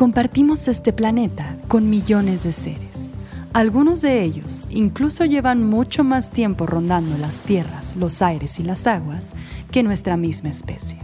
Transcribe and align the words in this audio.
Compartimos 0.00 0.66
este 0.66 0.94
planeta 0.94 1.58
con 1.68 1.90
millones 1.90 2.42
de 2.42 2.52
seres. 2.52 3.10
Algunos 3.52 4.00
de 4.00 4.22
ellos 4.22 4.66
incluso 4.70 5.26
llevan 5.26 5.62
mucho 5.62 6.04
más 6.04 6.30
tiempo 6.30 6.64
rondando 6.64 7.18
las 7.18 7.36
tierras, 7.40 7.96
los 7.96 8.22
aires 8.22 8.58
y 8.58 8.62
las 8.62 8.86
aguas 8.86 9.34
que 9.70 9.82
nuestra 9.82 10.16
misma 10.16 10.48
especie. 10.48 10.96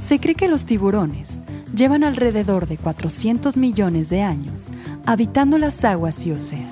Se 0.00 0.20
cree 0.20 0.36
que 0.36 0.46
los 0.46 0.66
tiburones 0.66 1.40
llevan 1.74 2.04
alrededor 2.04 2.68
de 2.68 2.78
400 2.78 3.56
millones 3.56 4.08
de 4.08 4.22
años 4.22 4.68
habitando 5.04 5.58
las 5.58 5.84
aguas 5.84 6.24
y 6.24 6.30
océanos, 6.30 6.70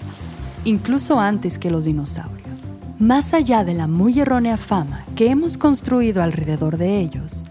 incluso 0.65 1.19
antes 1.19 1.59
que 1.59 1.73
los 1.73 1.85
dinosaurios. 1.85 2.67
Más 3.01 3.35
allá 3.35 3.65
de 3.65 3.75
la 3.75 3.89
muy 3.89 4.21
errónea 4.21 4.57
fama 4.57 5.05
que 5.17 5.31
hemos 5.31 5.59
construido 5.59 6.23
alrededor 6.23 6.77
de 6.77 7.01
ellos, 7.01 7.43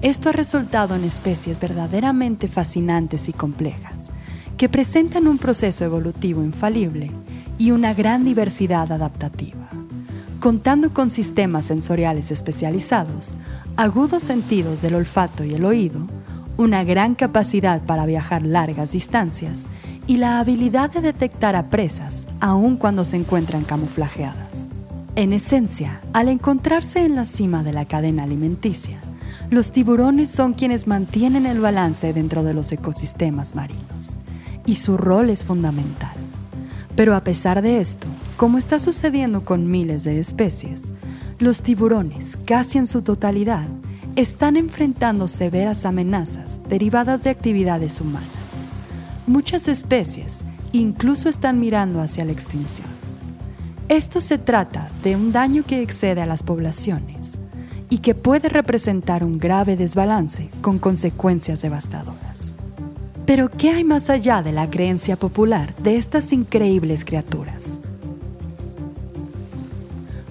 esto 0.00 0.28
ha 0.28 0.32
resultado 0.32 0.94
en 0.94 1.02
especies 1.02 1.58
verdaderamente 1.58 2.46
fascinantes 2.46 3.28
y 3.28 3.32
complejas, 3.32 3.98
que 4.56 4.68
presentan 4.68 5.26
un 5.26 5.38
proceso 5.38 5.84
evolutivo 5.84 6.42
infalible 6.42 7.10
y 7.58 7.72
una 7.72 7.94
gran 7.94 8.24
diversidad 8.24 8.92
adaptativa. 8.92 9.68
Contando 10.38 10.92
con 10.92 11.10
sistemas 11.10 11.64
sensoriales 11.64 12.30
especializados, 12.30 13.30
agudos 13.76 14.22
sentidos 14.22 14.82
del 14.82 14.94
olfato 14.94 15.42
y 15.42 15.54
el 15.54 15.64
oído, 15.64 16.06
una 16.56 16.84
gran 16.84 17.16
capacidad 17.16 17.82
para 17.82 18.06
viajar 18.06 18.42
largas 18.42 18.92
distancias 18.92 19.66
y 20.06 20.18
la 20.18 20.38
habilidad 20.38 20.90
de 20.90 21.00
detectar 21.00 21.56
a 21.56 21.70
presas 21.70 22.24
aun 22.40 22.76
cuando 22.76 23.04
se 23.04 23.16
encuentran 23.16 23.64
camuflajeadas. 23.64 24.68
En 25.16 25.32
esencia, 25.32 26.00
al 26.12 26.28
encontrarse 26.28 27.04
en 27.04 27.16
la 27.16 27.24
cima 27.24 27.64
de 27.64 27.72
la 27.72 27.84
cadena 27.84 28.22
alimenticia, 28.22 29.00
los 29.50 29.72
tiburones 29.72 30.30
son 30.30 30.52
quienes 30.52 30.86
mantienen 30.86 31.46
el 31.46 31.60
balance 31.60 32.12
dentro 32.12 32.42
de 32.42 32.52
los 32.52 32.70
ecosistemas 32.70 33.54
marinos, 33.54 34.18
y 34.66 34.74
su 34.74 34.98
rol 34.98 35.30
es 35.30 35.42
fundamental. 35.42 36.14
Pero 36.94 37.14
a 37.14 37.24
pesar 37.24 37.62
de 37.62 37.80
esto, 37.80 38.06
como 38.36 38.58
está 38.58 38.78
sucediendo 38.78 39.46
con 39.46 39.70
miles 39.70 40.04
de 40.04 40.20
especies, 40.20 40.92
los 41.38 41.62
tiburones, 41.62 42.36
casi 42.44 42.76
en 42.76 42.86
su 42.86 43.00
totalidad, 43.00 43.66
están 44.16 44.56
enfrentando 44.56 45.28
severas 45.28 45.86
amenazas 45.86 46.60
derivadas 46.68 47.22
de 47.22 47.30
actividades 47.30 48.00
humanas. 48.02 48.28
Muchas 49.26 49.66
especies 49.68 50.40
incluso 50.72 51.28
están 51.28 51.58
mirando 51.58 52.00
hacia 52.00 52.26
la 52.26 52.32
extinción. 52.32 52.88
Esto 53.88 54.20
se 54.20 54.36
trata 54.36 54.90
de 55.02 55.16
un 55.16 55.32
daño 55.32 55.64
que 55.64 55.80
excede 55.80 56.20
a 56.20 56.26
las 56.26 56.42
poblaciones 56.42 57.37
y 57.90 57.98
que 57.98 58.14
puede 58.14 58.48
representar 58.48 59.24
un 59.24 59.38
grave 59.38 59.76
desbalance 59.76 60.50
con 60.60 60.78
consecuencias 60.78 61.62
devastadoras. 61.62 62.54
Pero, 63.26 63.50
¿qué 63.50 63.70
hay 63.70 63.84
más 63.84 64.08
allá 64.08 64.42
de 64.42 64.52
la 64.52 64.70
creencia 64.70 65.16
popular 65.16 65.74
de 65.76 65.96
estas 65.96 66.32
increíbles 66.32 67.04
criaturas? 67.04 67.78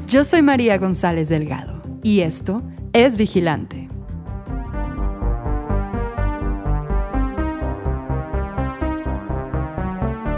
Yo 0.07 0.23
soy 0.23 0.41
María 0.41 0.77
González 0.77 1.29
Delgado 1.29 1.81
y 2.01 2.21
esto 2.21 2.63
es 2.93 3.17
Vigilante. 3.17 3.87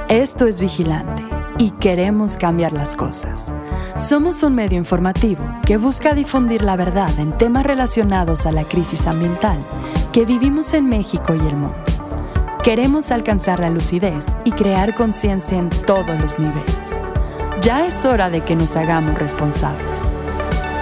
Esto 0.10 0.48
es 0.48 0.60
Vigilante 0.60 1.22
y 1.60 1.70
queremos 1.70 2.36
cambiar 2.36 2.74
las 2.74 2.96
cosas. 2.96 3.54
Somos 4.00 4.44
un 4.44 4.56
medio 4.56 4.78
informativo 4.78 5.44
que 5.66 5.76
busca 5.76 6.14
difundir 6.14 6.62
la 6.62 6.78
verdad 6.78 7.12
en 7.20 7.38
temas 7.38 7.66
relacionados 7.66 8.46
a 8.46 8.52
la 8.54 8.64
crisis 8.64 9.06
ambiental 9.06 9.60
que 10.14 10.24
vivimos 10.24 10.74
en 10.74 10.86
México 10.86 11.36
y 11.36 11.40
el 11.40 11.58
mundo. 11.58 11.84
Queremos 12.64 13.12
alcanzar 13.12 13.60
la 13.60 13.70
lucidez 13.70 14.28
y 14.46 14.52
crear 14.52 14.96
conciencia 14.96 15.58
en 15.58 15.68
todos 15.68 16.20
los 16.22 16.40
niveles. 16.40 16.98
Ya 17.62 17.86
es 17.86 18.06
hora 18.06 18.30
de 18.30 18.42
que 18.42 18.56
nos 18.56 18.78
hagamos 18.78 19.20
responsables. 19.20 20.14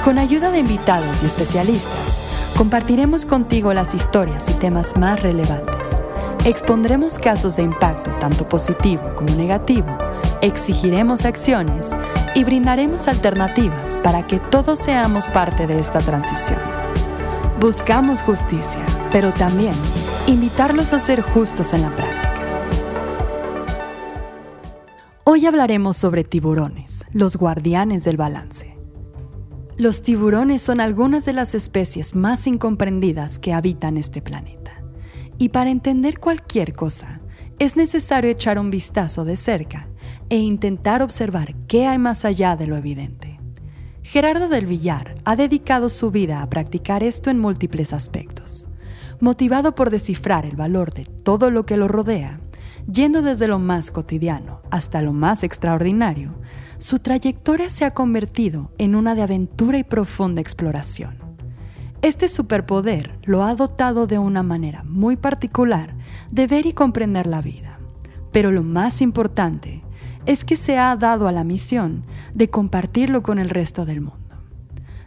Con 0.03 0.19
ayuda 0.19 0.52
de 0.52 0.59
invitados 0.59 1.24
y 1.24 1.25
especialistas, 1.25 2.53
compartiremos 2.56 3.25
contigo 3.25 3.74
las 3.74 3.96
historias 3.96 4.47
y 4.47 4.53
temas 4.53 4.96
más 4.96 5.24
relevantes. 5.24 5.97
Expondremos 6.46 7.18
casos 7.18 7.56
de 7.56 7.63
impacto 7.63 8.12
tanto 8.19 8.47
positivo 8.47 9.02
como 9.16 9.34
negativo 9.36 9.97
exigiremos 10.42 11.25
acciones 11.25 11.90
y 12.38 12.44
brindaremos 12.44 13.08
alternativas 13.08 13.98
para 14.03 14.28
que 14.28 14.38
todos 14.38 14.78
seamos 14.78 15.28
parte 15.28 15.66
de 15.66 15.80
esta 15.80 15.98
transición. 15.98 16.59
Buscamos 17.59 18.22
justicia, 18.22 18.86
pero 19.12 19.34
también 19.34 19.74
invitarlos 20.28 20.94
a 20.94 21.00
ser 21.00 21.22
justos 21.22 21.74
en 21.74 21.81
la 21.81 21.96
práctica. 21.96 22.34
Hoy 25.24 25.48
hablaremos 25.48 25.98
sobre 25.98 26.24
tiburones, 26.24 27.03
los 27.12 27.38
guardianes 27.38 28.03
del 28.03 28.18
balance. 28.18 28.78
Los 29.75 30.04
tiburones 30.04 30.62
son 30.62 30.80
algunas 30.80 31.25
de 31.25 31.34
las 31.34 31.56
especies 31.56 32.14
más 32.14 32.46
incomprendidas 32.46 33.40
que 33.40 33.52
habitan 33.52 33.98
este 33.98 34.22
planeta. 34.22 34.84
Y 35.40 35.50
para 35.50 35.72
entender 35.72 36.19
cualquier 36.19 36.74
cosa, 36.74 37.19
es 37.58 37.75
necesario 37.75 38.30
echar 38.30 38.59
un 38.59 38.69
vistazo 38.69 39.25
de 39.25 39.38
cerca 39.38 39.88
e 40.30 40.38
intentar 40.38 41.02
observar 41.02 41.56
qué 41.68 41.88
hay 41.88 41.98
más 41.98 42.26
allá 42.26 42.56
de 42.56 42.68
lo 42.68 42.78
evidente. 42.78 43.40
Gerardo 44.04 44.48
del 44.48 44.66
Villar 44.66 45.16
ha 45.26 45.36
dedicado 45.36 45.90
su 45.90 46.12
vida 46.12 46.42
a 46.42 46.50
practicar 46.50 47.04
esto 47.04 47.30
en 47.30 47.40
múltiples 47.40 47.94
aspectos. 47.94 48.68
Motivado 49.20 49.76
por 49.76 49.90
descifrar 49.90 50.46
el 50.46 50.56
valor 50.56 50.94
de 50.94 51.06
todo 51.06 51.52
lo 51.52 51.66
que 51.66 51.76
lo 51.76 51.88
rodea, 51.88 52.40
yendo 52.92 53.22
desde 53.22 53.48
lo 53.48 53.60
más 53.60 53.92
cotidiano 53.92 54.62
hasta 54.72 55.02
lo 55.02 55.12
más 55.12 55.44
extraordinario, 55.44 56.36
su 56.78 57.00
trayectoria 57.00 57.70
se 57.70 57.84
ha 57.84 57.94
convertido 57.94 58.72
en 58.78 58.96
una 58.96 59.16
de 59.16 59.24
aventura 59.24 59.78
y 59.78 59.84
profunda 59.84 60.42
exploración. 60.42 61.18
Este 62.02 62.28
superpoder 62.28 63.18
lo 63.24 63.44
ha 63.44 63.56
dotado 63.56 64.06
de 64.06 64.20
una 64.20 64.44
manera 64.44 64.84
muy 64.84 65.18
particular 65.18 65.96
de 66.32 66.46
ver 66.46 66.66
y 66.68 66.74
comprender 66.74 67.26
la 67.26 67.42
vida. 67.42 67.80
Pero 68.32 68.52
lo 68.52 68.62
más 68.62 69.02
importante 69.02 69.84
es 70.28 70.44
que 70.44 70.58
se 70.58 70.78
ha 70.78 70.96
dado 70.96 71.28
a 71.28 71.32
la 71.32 71.44
misión 71.44 72.04
de 72.36 72.50
compartirlo 72.50 73.24
con 73.24 73.40
el 73.40 73.50
resto 73.50 73.86
del 73.86 74.02
mundo. 74.02 74.28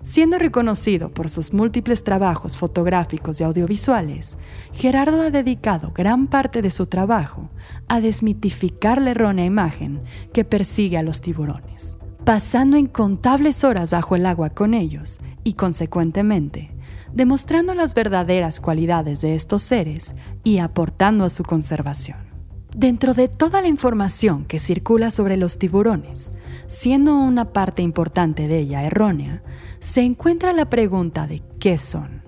Siendo 0.02 0.38
reconocido 0.38 1.12
por 1.12 1.28
sus 1.28 1.52
múltiples 1.52 2.04
trabajos 2.04 2.56
fotográficos 2.56 3.38
y 3.38 3.44
audiovisuales, 3.44 4.38
Gerardo 4.72 5.20
ha 5.20 5.30
dedicado 5.30 5.92
gran 5.94 6.26
parte 6.26 6.62
de 6.62 6.70
su 6.70 6.86
trabajo 6.86 7.50
a 7.86 8.00
desmitificar 8.00 9.00
la 9.00 9.10
errónea 9.10 9.44
imagen 9.44 10.00
que 10.32 10.46
persigue 10.46 10.96
a 10.96 11.02
los 11.02 11.20
tiburones, 11.20 11.98
pasando 12.24 12.78
incontables 12.78 13.62
horas 13.62 13.90
bajo 13.90 14.16
el 14.16 14.24
agua 14.24 14.48
con 14.48 14.72
ellos 14.72 15.18
y, 15.44 15.52
consecuentemente, 15.52 16.74
demostrando 17.12 17.74
las 17.74 17.94
verdaderas 17.94 18.58
cualidades 18.58 19.20
de 19.20 19.34
estos 19.34 19.60
seres 19.62 20.14
y 20.44 20.58
aportando 20.58 21.24
a 21.24 21.28
su 21.28 21.42
conservación. 21.42 22.29
Dentro 22.74 23.14
de 23.14 23.28
toda 23.28 23.62
la 23.62 23.68
información 23.68 24.44
que 24.44 24.58
circula 24.58 25.10
sobre 25.10 25.36
los 25.36 25.58
tiburones, 25.58 26.32
siendo 26.68 27.16
una 27.16 27.52
parte 27.52 27.82
importante 27.82 28.46
de 28.46 28.58
ella 28.58 28.84
errónea, 28.84 29.42
se 29.80 30.02
encuentra 30.02 30.52
la 30.52 30.70
pregunta 30.70 31.26
de 31.26 31.42
qué 31.58 31.78
son. 31.78 32.22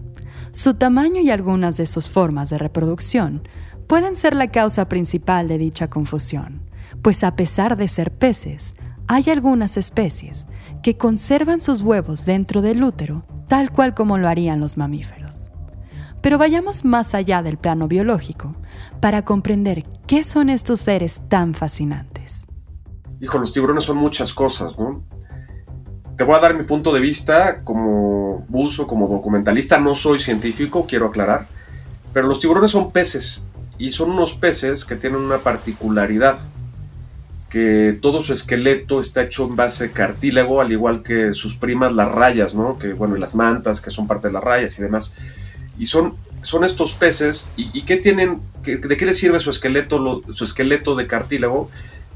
Su 0.51 0.75
tamaño 0.75 1.21
y 1.21 1.31
algunas 1.31 1.77
de 1.77 1.87
sus 1.87 2.11
formas 2.11 2.51
de 2.51 2.59
reproducción 2.59 3.49
pueden 3.87 4.17
ser 4.17 4.35
la 4.35 4.51
causa 4.51 4.89
principal 4.89 5.47
de 5.47 5.59
dicha 5.59 5.89
confusión, 5.89 6.69
pues 7.03 7.23
a 7.25 7.37
pesar 7.37 7.77
de 7.77 7.89
ser 7.89 8.13
peces, 8.13 8.75
hay 9.07 9.31
algunas 9.31 9.77
especies 9.77 10.47
que 10.83 10.97
conservan 10.97 11.61
sus 11.61 11.83
huevos 11.83 12.27
dentro 12.27 12.63
del 12.63 12.83
útero 12.83 13.25
tal 13.47 13.71
cual 13.71 13.95
como 13.95 14.19
lo 14.19 14.29
harían 14.29 14.61
los 14.61 14.77
mamíferos. 14.77 15.52
Pero 16.23 16.39
vayamos 16.39 16.85
más 16.85 17.15
allá 17.15 17.43
del 17.43 17.59
plano 17.59 17.89
biológico 17.89 18.55
para 19.01 19.25
comprender 19.25 19.85
qué 20.07 20.23
son 20.23 20.49
estos 20.49 20.81
seres 20.81 21.21
tan 21.29 21.53
fascinantes. 21.53 22.47
Hijo, 23.21 23.39
los 23.39 23.53
tiburones 23.53 23.85
son 23.85 23.97
muchas 23.97 24.33
cosas, 24.33 24.79
¿no? 24.79 25.03
Te 26.17 26.23
voy 26.23 26.37
a 26.37 26.41
dar 26.41 26.57
mi 26.57 26.63
punto 26.63 26.95
de 26.95 27.01
vista 27.01 27.65
como 27.65 28.45
buzo, 28.49 28.87
como 28.87 29.09
documentalista. 29.09 29.79
No 29.79 29.97
soy 29.97 30.21
científico, 30.21 30.87
quiero 30.87 31.07
aclarar. 31.07 31.49
Pero 32.13 32.29
los 32.29 32.39
tiburones 32.39 32.71
son 32.71 32.93
peces. 32.93 33.43
Y 33.79 33.91
son 33.91 34.11
unos 34.11 34.35
peces 34.35 34.85
que 34.85 34.95
tienen 34.95 35.21
una 35.21 35.39
particularidad. 35.39 36.39
Que 37.49 37.99
todo 38.01 38.23
su 38.23 38.33
esqueleto 38.33 39.01
está 39.01 39.23
hecho 39.23 39.45
en 39.47 39.57
base 39.57 39.91
cartílago, 39.91 40.61
al 40.61 40.71
igual 40.71 41.03
que 41.03 41.33
sus 41.33 41.57
primas, 41.57 41.93
las 41.93 42.13
rayas, 42.13 42.55
¿no? 42.55 42.79
Que, 42.79 42.93
bueno, 42.93 43.17
y 43.17 43.21
las 43.21 43.35
mantas, 43.35 43.81
que 43.81 43.91
son 43.91 44.07
parte 44.07 44.29
de 44.29 44.35
las 44.35 44.45
rayas 44.45 44.79
y 44.79 44.83
demás 44.83 45.17
y 45.79 45.87
son, 45.87 46.17
son 46.43 46.65
estos 46.65 46.93
peces, 46.95 47.51
¿y, 47.57 47.83
qué 47.83 47.97
tienen, 47.97 48.43
de 48.65 48.97
qué 48.97 49.07
les 49.07 49.17
sirve 49.17 49.41
su 49.41 49.51
esqueleto, 49.51 50.23
su 50.29 50.45
esqueleto 50.45 50.95
de 50.95 51.07
cartílago? 51.07 51.71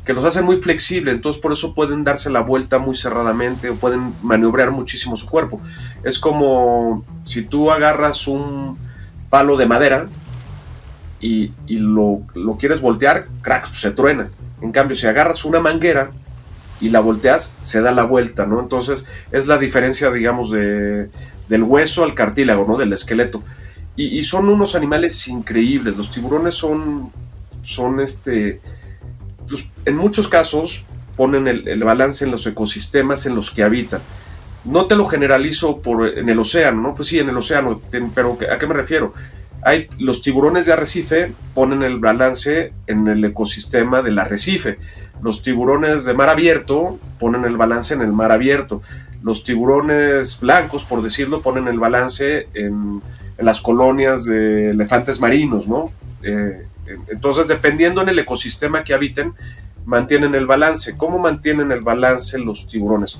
Que 0.04 0.12
los 0.12 0.24
hace 0.24 0.40
muy 0.42 0.56
flexible, 0.56 1.10
entonces 1.10 1.42
por 1.42 1.52
eso 1.52 1.74
pueden 1.74 2.04
darse 2.04 2.30
la 2.30 2.40
vuelta 2.40 2.78
muy 2.78 2.94
cerradamente 2.94 3.70
o 3.70 3.74
pueden 3.76 4.14
maniobrar 4.22 4.70
muchísimo 4.70 5.16
su 5.16 5.26
cuerpo. 5.26 5.60
Es 6.04 6.18
como 6.18 7.04
si 7.22 7.42
tú 7.42 7.72
agarras 7.72 8.28
un 8.28 8.78
palo 9.30 9.56
de 9.56 9.66
madera 9.66 10.08
y, 11.20 11.52
lo, 11.68 12.22
quieres 12.58 12.80
voltear, 12.80 13.26
crack, 13.42 13.66
se 13.72 13.90
truena. 13.90 14.30
En 14.60 14.70
cambio, 14.70 14.94
si 14.94 15.06
agarras 15.06 15.44
una 15.44 15.60
manguera 15.60 16.12
y 16.80 16.90
la 16.90 17.00
volteas, 17.00 17.56
se 17.60 17.80
da 17.80 17.92
la 17.92 18.04
vuelta, 18.04 18.46
¿no? 18.46 18.60
Entonces 18.60 19.06
es 19.32 19.46
la 19.46 19.58
diferencia, 19.58 20.10
digamos, 20.10 20.50
de, 20.50 21.08
del 21.48 21.62
hueso 21.62 22.04
al 22.04 22.14
cartílago, 22.14 22.66
¿no? 22.66 22.76
Del 22.76 22.92
esqueleto. 22.92 23.42
Y, 23.98 24.22
son 24.24 24.50
unos 24.50 24.74
animales 24.74 25.26
increíbles. 25.26 25.96
Los 25.96 26.10
tiburones 26.10 26.52
son, 26.52 27.10
son 27.62 28.00
este, 28.00 28.60
pues, 29.48 29.70
en 29.86 29.96
muchos 29.96 30.28
casos 30.28 30.84
ponen 31.16 31.48
el, 31.48 31.82
balance 31.82 32.26
en 32.26 32.30
los 32.30 32.46
ecosistemas 32.46 33.24
en 33.24 33.34
los 33.34 33.50
que 33.50 33.62
habitan. 33.62 34.02
No 34.66 34.84
te 34.84 34.96
lo 34.96 35.06
generalizo 35.06 35.80
por, 35.80 36.18
en 36.18 36.28
el 36.28 36.38
océano, 36.38 36.82
¿no? 36.82 36.94
Pues 36.94 37.08
sí, 37.08 37.18
en 37.18 37.30
el 37.30 37.36
océano, 37.38 37.80
pero 38.14 38.36
¿a 38.52 38.58
qué 38.58 38.66
me 38.66 38.74
refiero? 38.74 39.14
Hay, 39.62 39.88
los 39.98 40.20
tiburones 40.20 40.66
de 40.66 40.74
arrecife 40.74 41.32
ponen 41.54 41.82
el 41.82 41.98
balance 41.98 42.74
en 42.86 43.08
el 43.08 43.24
ecosistema 43.24 44.02
del 44.02 44.18
arrecife. 44.18 44.78
Los 45.22 45.42
tiburones 45.42 46.04
de 46.04 46.14
mar 46.14 46.28
abierto 46.28 46.98
ponen 47.18 47.44
el 47.44 47.56
balance 47.56 47.94
en 47.94 48.02
el 48.02 48.12
mar 48.12 48.32
abierto. 48.32 48.82
Los 49.22 49.44
tiburones 49.44 50.38
blancos, 50.40 50.84
por 50.84 51.02
decirlo, 51.02 51.42
ponen 51.42 51.68
el 51.68 51.78
balance 51.78 52.48
en, 52.54 53.02
las 53.38 53.60
colonias 53.60 54.24
de 54.24 54.70
elefantes 54.70 55.20
marinos, 55.20 55.68
¿no? 55.68 55.90
Eh, 56.22 56.66
entonces, 57.08 57.48
dependiendo 57.48 58.02
en 58.02 58.08
el 58.08 58.18
ecosistema 58.18 58.84
que 58.84 58.94
habiten, 58.94 59.34
mantienen 59.84 60.34
el 60.34 60.46
balance. 60.46 60.96
¿Cómo 60.96 61.18
mantienen 61.18 61.72
el 61.72 61.80
balance 61.80 62.38
los 62.38 62.66
tiburones? 62.66 63.18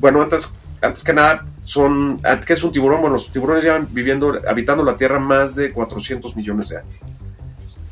Bueno, 0.00 0.22
antes, 0.22 0.54
antes 0.82 1.02
que 1.02 1.12
nada, 1.14 1.46
son, 1.62 2.20
¿qué 2.46 2.52
es 2.52 2.62
un 2.62 2.72
tiburón? 2.72 3.00
Bueno, 3.00 3.14
los 3.14 3.32
tiburones 3.32 3.64
llevan 3.64 3.88
viviendo, 3.90 4.38
habitando 4.46 4.84
la 4.84 4.96
Tierra 4.96 5.18
más 5.18 5.56
de 5.56 5.72
400 5.72 6.36
millones 6.36 6.68
de 6.68 6.78
años. 6.78 7.00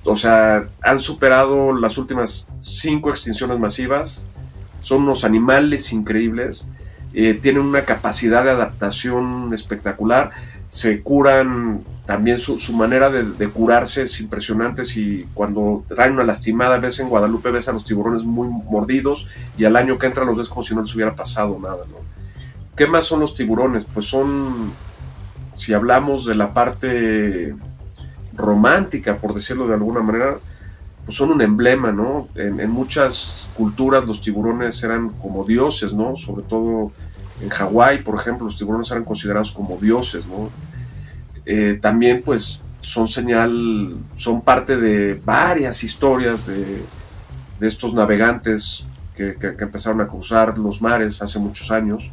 O 0.04 0.16
sea, 0.16 0.64
han 0.82 0.98
superado 0.98 1.72
las 1.72 1.96
últimas 1.98 2.48
cinco 2.58 3.10
extinciones 3.10 3.58
masivas. 3.58 4.24
Son 4.80 5.02
unos 5.02 5.24
animales 5.24 5.92
increíbles. 5.92 6.68
Eh, 7.14 7.34
tienen 7.34 7.62
una 7.62 7.84
capacidad 7.84 8.44
de 8.44 8.50
adaptación 8.50 9.54
espectacular. 9.54 10.30
Se 10.68 11.02
curan 11.02 11.84
también 12.06 12.38
su, 12.38 12.58
manera 12.74 13.08
de, 13.08 13.48
curarse 13.48 14.02
es 14.02 14.20
impresionante. 14.20 14.84
Si 14.84 15.26
cuando 15.32 15.84
traen 15.88 16.12
una 16.12 16.24
lastimada, 16.24 16.78
ves 16.78 16.98
en 16.98 17.08
Guadalupe, 17.08 17.50
ves 17.50 17.68
a 17.68 17.72
los 17.72 17.84
tiburones 17.84 18.24
muy 18.24 18.48
mordidos 18.48 19.30
y 19.56 19.64
al 19.64 19.76
año 19.76 19.96
que 19.96 20.06
entra 20.06 20.24
los 20.24 20.36
ves 20.36 20.48
como 20.48 20.62
si 20.62 20.74
no 20.74 20.82
les 20.82 20.94
hubiera 20.94 21.14
pasado 21.14 21.58
nada. 21.58 21.84
¿no? 21.88 21.96
¿Qué 22.76 22.86
más 22.86 23.06
son 23.06 23.20
los 23.20 23.32
tiburones? 23.32 23.86
Pues 23.86 24.04
son, 24.06 24.72
si 25.54 25.72
hablamos 25.72 26.26
de 26.26 26.34
la 26.34 26.52
parte 26.52 27.54
romántica, 28.36 29.16
por 29.16 29.34
decirlo 29.34 29.66
de 29.66 29.74
alguna 29.74 30.00
manera, 30.00 30.38
pues 31.04 31.16
son 31.16 31.30
un 31.30 31.42
emblema, 31.42 31.92
¿no? 31.92 32.28
En, 32.34 32.70
muchas 32.70 33.48
culturas 33.54 34.06
los 34.06 34.20
tiburones 34.20 34.82
eran 34.82 35.10
como 35.10 35.44
dioses, 35.44 35.92
¿no? 35.92 36.16
Sobre 36.16 36.44
todo 36.44 36.92
en 37.40 37.48
Hawái, 37.50 38.02
por 38.02 38.14
ejemplo, 38.14 38.46
los 38.46 38.56
tiburones 38.56 38.90
eran 38.90 39.04
considerados 39.04 39.52
como 39.52 39.76
dioses, 39.76 40.26
¿no? 40.26 40.50
Eh, 41.46 41.78
también 41.80 42.22
pues 42.24 42.62
son 42.80 43.06
señal, 43.06 43.96
son 44.14 44.42
parte 44.42 44.76
de 44.76 45.14
varias 45.14 45.82
historias 45.84 46.46
de, 46.46 46.82
estos 47.60 47.94
navegantes 47.94 48.86
que, 49.14 49.36
empezaron 49.40 50.00
a 50.02 50.06
cruzar 50.06 50.58
los 50.58 50.82
mares 50.82 51.22
hace 51.22 51.38
muchos 51.38 51.70
años. 51.70 52.10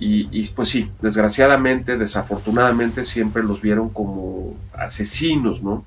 Y, 0.00 0.48
pues 0.50 0.68
sí, 0.68 0.90
desgraciadamente, 1.02 1.96
desafortunadamente 1.96 3.02
siempre 3.02 3.42
los 3.42 3.62
vieron 3.62 3.88
como 3.88 4.54
asesinos, 4.72 5.62
¿no? 5.62 5.84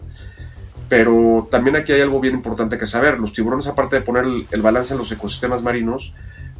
Pero 0.90 1.48
también 1.50 1.78
aquí 1.78 1.94
hay 1.94 2.02
algo 2.02 2.20
bien 2.20 2.36
importante 2.36 2.78
que 2.78 2.86
saber. 2.86 3.20
Los 3.20 3.32
tiburones, 3.32 3.68
aparte 3.68 3.96
de 3.96 4.02
poner 4.02 4.26
el 4.52 4.62
balance 4.62 4.94
en 4.94 4.98
los 4.98 5.12
ecosistemas 5.14 5.64
marinos, 5.64 6.14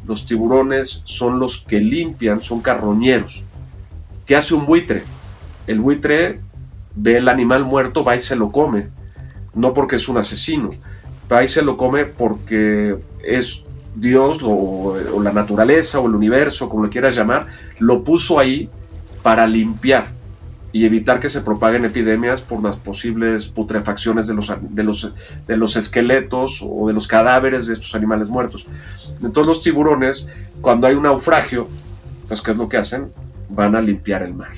los 0.06 0.24
tiburones 0.24 1.02
son 1.04 1.38
los 1.38 1.58
que 1.58 1.80
limpian, 1.80 2.40
son 2.40 2.62
carroñeros. 2.62 3.44
¿Qué 4.24 4.34
hace 4.34 4.54
un 4.54 4.64
buitre? 4.64 5.04
El 5.66 5.80
buitre 5.80 6.40
ve 6.94 7.18
el 7.18 7.28
animal 7.28 7.64
muerto, 7.64 8.02
va 8.02 8.16
y 8.16 8.20
se 8.20 8.36
lo 8.36 8.50
come. 8.50 8.88
No 9.54 9.74
porque 9.74 9.96
es 9.96 10.08
un 10.08 10.16
asesino, 10.16 10.70
va 11.30 11.44
y 11.44 11.48
se 11.48 11.62
lo 11.62 11.76
come 11.76 12.06
porque 12.06 12.96
es 13.22 13.66
Dios 13.94 14.40
o, 14.42 14.96
la 15.22 15.32
naturaleza 15.32 16.00
o 16.00 16.06
el 16.06 16.14
universo, 16.14 16.68
como 16.68 16.84
lo 16.84 16.90
quieras 16.90 17.14
llamar, 17.14 17.46
lo 17.78 18.02
puso 18.02 18.38
ahí 18.38 18.70
para 19.22 19.46
limpiar 19.46 20.06
y 20.72 20.86
evitar 20.86 21.20
que 21.20 21.28
se 21.28 21.42
propaguen 21.42 21.84
epidemias 21.84 22.40
por 22.40 22.62
las 22.62 22.78
posibles 22.78 23.46
putrefacciones 23.46 24.26
de 24.26 24.34
los, 24.34 24.50
de 24.60 24.82
los, 24.82 25.14
de 25.46 25.56
los 25.56 25.76
esqueletos 25.76 26.64
o 26.66 26.88
de 26.88 26.94
los 26.94 27.06
cadáveres 27.06 27.66
de 27.66 27.74
estos 27.74 27.94
animales 27.94 28.30
muertos. 28.30 28.66
Entonces 29.22 29.46
los 29.46 29.60
tiburones, 29.60 30.32
cuando 30.62 30.86
hay 30.86 30.94
un 30.94 31.02
naufragio, 31.02 31.68
pues 32.26 32.40
¿qué 32.40 32.52
es 32.52 32.56
lo 32.56 32.68
que 32.70 32.78
hacen? 32.78 33.12
Van 33.50 33.76
a 33.76 33.82
limpiar 33.82 34.22
el 34.22 34.32
mar. 34.32 34.52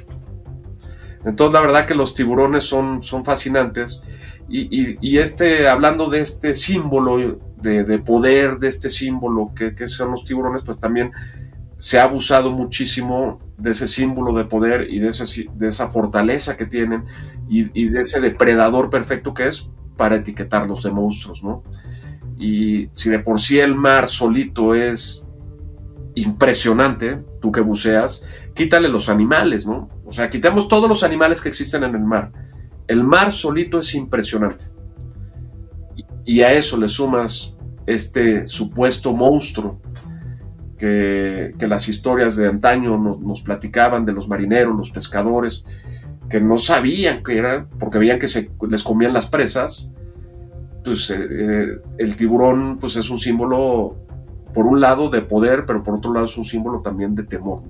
Entonces 1.25 1.53
la 1.53 1.61
verdad 1.61 1.87
que 1.87 1.95
los 1.95 2.15
tiburones 2.15 2.63
son, 2.63 3.03
son 3.03 3.25
fascinantes 3.25 4.03
y, 4.49 5.19
este, 5.19 5.69
hablando 5.69 6.11
de 6.11 6.21
este 6.21 6.55
símbolo 6.55 7.39
de, 7.65 7.99
poder, 7.99 8.59
de 8.59 8.69
este 8.69 8.89
símbolo 8.89 9.53
que, 9.55 9.75
que, 9.75 9.87
son 9.87 10.11
los 10.11 10.25
tiburones, 10.25 10.63
pues 10.63 10.79
también 10.79 11.11
se 11.77 11.99
ha 11.99 12.05
abusado 12.05 12.53
muchísimo 12.53 13.41
de 13.59 13.71
ese 13.71 13.87
símbolo 13.87 14.37
de 14.37 14.45
poder 14.45 14.89
y 14.91 15.01
de, 15.01 15.09
ese, 15.09 15.49
de 15.55 15.69
esa 15.69 15.89
fortaleza 15.89 16.57
que 16.57 16.67
tienen 16.67 17.05
y, 17.49 17.89
de 17.89 18.01
ese 18.01 18.21
depredador 18.21 18.91
perfecto 18.91 19.35
que 19.35 19.47
es 19.47 19.71
para 19.97 20.17
etiquetarlos 20.17 20.83
de 20.83 20.91
monstruos, 20.91 21.43
¿no? 21.43 21.63
Y 22.39 22.89
si 22.93 23.11
de 23.11 23.21
por 23.21 23.39
sí 23.41 23.61
el 23.61 23.75
mar 23.75 24.07
solito 24.07 24.75
es 24.75 25.29
impresionante, 26.15 27.23
tú 27.41 27.53
que 27.53 27.61
buceas, 27.61 28.25
quítale 28.55 28.89
los 28.89 29.09
animales, 29.09 29.67
¿no? 29.67 29.89
O 30.05 30.13
sea, 30.13 30.29
quitemos 30.29 30.69
todos 30.69 30.89
los 30.89 31.03
animales 31.03 31.41
que 31.41 31.49
existen 31.49 31.85
en 31.85 31.95
el 31.95 32.05
mar. 32.05 32.33
El 32.87 33.05
mar 33.05 33.33
solito 33.33 33.79
es 33.79 33.95
impresionante. 33.95 34.65
Y 36.25 36.41
a 36.41 36.53
eso 36.53 36.77
le 36.77 36.89
sumas 36.89 37.54
este 37.87 38.47
supuesto 38.47 39.13
monstruo 39.13 39.81
que, 40.79 41.55
las 41.61 41.89
historias 41.89 42.37
de 42.37 42.49
antaño 42.49 42.99
nos, 42.99 43.41
platicaban 43.41 44.05
de 44.05 44.13
los 44.13 44.29
marineros, 44.29 44.77
los 44.77 44.91
pescadores, 44.91 45.65
que 46.29 46.41
no 46.41 46.57
sabían 46.57 47.23
que 47.23 47.39
era, 47.39 47.67
porque 47.79 47.99
veían 47.99 48.19
que 48.19 48.27
se 48.27 48.51
les 48.69 48.83
comían 48.83 49.13
las 49.13 49.27
presas. 49.27 49.91
Pues 50.82 51.11
eh, 51.11 51.27
eh, 51.31 51.67
el 51.99 52.17
tiburón 52.17 52.79
pues 52.79 52.97
es 52.97 53.08
un 53.08 53.17
símbolo 53.17 53.97
por 54.53 54.67
un 54.67 54.81
lado 54.81 55.08
de 55.08 55.23
poder, 55.23 55.65
pero 55.67 55.82
por 55.82 55.94
otro 55.94 56.13
lado 56.13 56.27
es 56.27 56.37
un 56.37 56.44
símbolo 56.44 56.81
también 56.81 57.15
de 57.15 57.25
temor. 57.25 57.63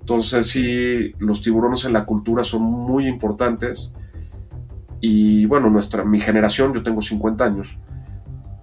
Entonces 0.00 0.46
sí, 0.46 1.12
los 1.18 1.40
tiburones 1.40 1.84
en 1.84 1.92
la 1.92 2.04
cultura 2.04 2.42
son 2.42 2.62
muy 2.62 3.06
importantes 3.06 3.92
y 5.00 5.46
bueno, 5.46 5.70
nuestra, 5.70 6.04
mi 6.04 6.18
generación, 6.18 6.72
yo 6.72 6.82
tengo 6.82 7.00
50 7.00 7.44
años, 7.44 7.78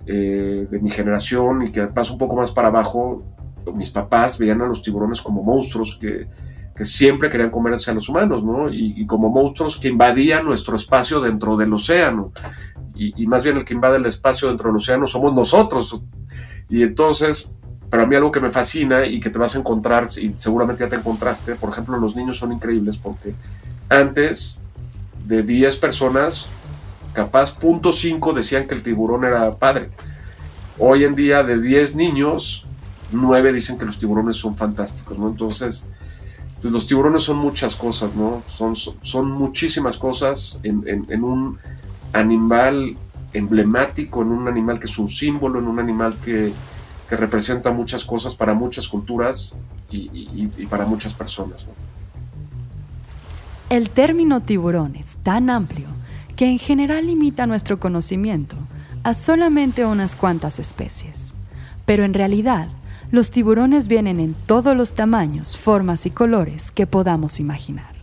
eh, 0.05 0.67
de 0.69 0.79
mi 0.79 0.89
generación 0.89 1.63
y 1.63 1.71
que 1.71 1.87
pasa 1.87 2.13
un 2.13 2.19
poco 2.19 2.35
más 2.35 2.51
para 2.51 2.67
abajo, 2.67 3.23
mis 3.73 3.89
papás 3.89 4.37
veían 4.37 4.61
a 4.61 4.65
los 4.65 4.81
tiburones 4.81 5.21
como 5.21 5.43
monstruos 5.43 5.97
que, 5.99 6.27
que 6.75 6.85
siempre 6.85 7.29
querían 7.29 7.51
comerse 7.51 7.91
a 7.91 7.93
los 7.93 8.09
humanos, 8.09 8.43
¿no? 8.43 8.71
Y, 8.71 9.05
como 9.05 9.29
monstruos 9.29 9.77
que 9.77 9.87
invadían 9.87 10.45
nuestro 10.45 10.75
espacio 10.75 11.21
dentro 11.21 11.55
del 11.55 11.73
océano. 11.73 12.31
Y, 12.95 13.23
y, 13.23 13.27
más 13.27 13.43
bien 13.43 13.57
el 13.57 13.63
que 13.63 13.73
invade 13.73 13.97
el 13.97 14.05
espacio 14.05 14.47
dentro 14.49 14.69
del 14.69 14.77
océano 14.77 15.05
somos 15.05 15.33
nosotros. 15.33 16.01
Y 16.69 16.83
entonces, 16.83 17.55
para 17.89 18.05
mí 18.05 18.15
algo 18.15 18.31
que 18.31 18.39
me 18.39 18.49
fascina 18.49 19.05
y 19.05 19.19
que 19.19 19.29
te 19.29 19.37
vas 19.37 19.55
a 19.55 19.59
encontrar, 19.59 20.07
y 20.19 20.33
seguramente 20.35 20.83
ya 20.83 20.89
te 20.89 20.95
encontraste, 20.95 21.55
por 21.55 21.69
ejemplo, 21.69 21.97
los 21.97 22.15
niños 22.15 22.37
son 22.37 22.51
increíbles 22.51 22.97
porque 22.97 23.35
antes 23.89 24.63
de 25.25 25.43
10 25.43 25.77
personas, 25.77 26.49
capaz 27.13 27.57
punto 27.57 27.89
.5 27.89 28.33
decían 28.33 28.67
que 28.67 28.73
el 28.73 28.83
tiburón 28.83 29.23
era 29.23 29.55
padre. 29.55 29.89
Hoy 30.79 31.03
en 31.03 31.15
día 31.15 31.43
de 31.43 31.61
10 31.61 31.95
niños, 31.95 32.65
9 33.11 33.53
dicen 33.53 33.77
que 33.77 33.85
los 33.85 33.97
tiburones 33.97 34.37
son 34.37 34.57
fantásticos, 34.57 35.17
¿no? 35.17 35.29
Entonces, 35.29 35.87
pues, 36.61 36.73
los 36.73 36.87
tiburones 36.87 37.21
son 37.21 37.37
muchas 37.37 37.75
cosas, 37.75 38.15
¿no? 38.15 38.41
Son, 38.47 38.75
son 38.75 39.31
muchísimas 39.31 39.97
cosas 39.97 40.59
en, 40.63 40.83
en 40.87 41.23
un 41.23 41.59
animal 42.13 42.97
emblemático, 43.33 44.21
en 44.21 44.29
un 44.29 44.47
animal 44.47 44.79
que 44.79 44.85
es 44.85 44.97
un 44.97 45.09
símbolo, 45.09 45.59
en 45.59 45.67
un 45.67 45.79
animal 45.79 46.15
que, 46.23 46.53
representa 47.09 47.69
muchas 47.69 48.05
cosas 48.05 48.33
para 48.33 48.55
muchas 48.55 48.87
culturas 48.87 49.59
y, 49.91 50.47
para 50.65 50.87
muchas 50.87 51.13
personas. 51.13 51.67
El 53.69 53.91
término 53.91 54.41
tiburón 54.41 54.95
es 54.95 55.17
tan 55.21 55.51
amplio 55.51 55.89
que 56.35 56.49
en 56.49 56.59
general 56.59 57.07
limita 57.07 57.47
nuestro 57.47 57.79
conocimiento 57.79 58.55
a 59.03 59.13
solamente 59.13 59.85
unas 59.85 60.15
cuantas 60.15 60.59
especies. 60.59 61.33
Pero 61.85 62.05
en 62.05 62.13
realidad, 62.13 62.69
los 63.11 63.29
tiburones 63.31 63.87
vienen 63.87 64.19
en 64.19 64.33
todos 64.33 64.75
los 64.75 64.93
tamaños, 64.93 65.57
formas 65.57 66.05
y 66.05 66.09
colores 66.09 66.71
que 66.71 66.87
podamos 66.87 67.39
imaginar. 67.39 67.93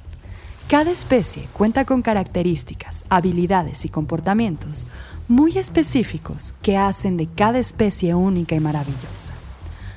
Cada 0.68 0.92
especie 0.92 1.48
cuenta 1.52 1.84
con 1.84 2.00
características, 2.00 3.04
habilidades 3.08 3.84
y 3.84 3.88
comportamientos 3.88 4.86
muy 5.26 5.58
específicos 5.58 6.54
que 6.62 6.76
hacen 6.76 7.16
de 7.16 7.26
cada 7.26 7.58
especie 7.58 8.14
única 8.14 8.54
y 8.54 8.60
maravillosa. 8.60 9.32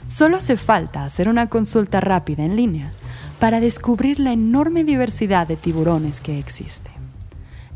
Solo 0.08 0.38
hace 0.38 0.58
falta 0.58 1.06
hacer 1.06 1.28
una 1.28 1.50
consulta 1.50 2.02
rápida 2.02 2.44
en 2.44 2.56
línea 2.56 2.92
para 3.40 3.60
descubrir 3.60 4.20
la 4.20 4.32
enorme 4.32 4.84
diversidad 4.84 5.48
de 5.48 5.58
tiburones 5.58 6.22
que 6.22 6.40
existe. 6.40 6.93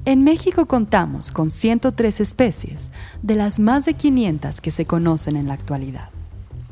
En 0.07 0.23
México 0.23 0.67
contamos 0.67 1.31
con 1.31 1.49
103 1.49 2.21
especies, 2.21 2.91
de 3.23 3.35
las 3.35 3.59
más 3.59 3.83
de 3.83 3.95
500 3.95 4.61
que 4.61 4.71
se 4.71 4.85
conocen 4.85 5.35
en 5.35 5.49
la 5.49 5.53
actualidad. 5.53 6.07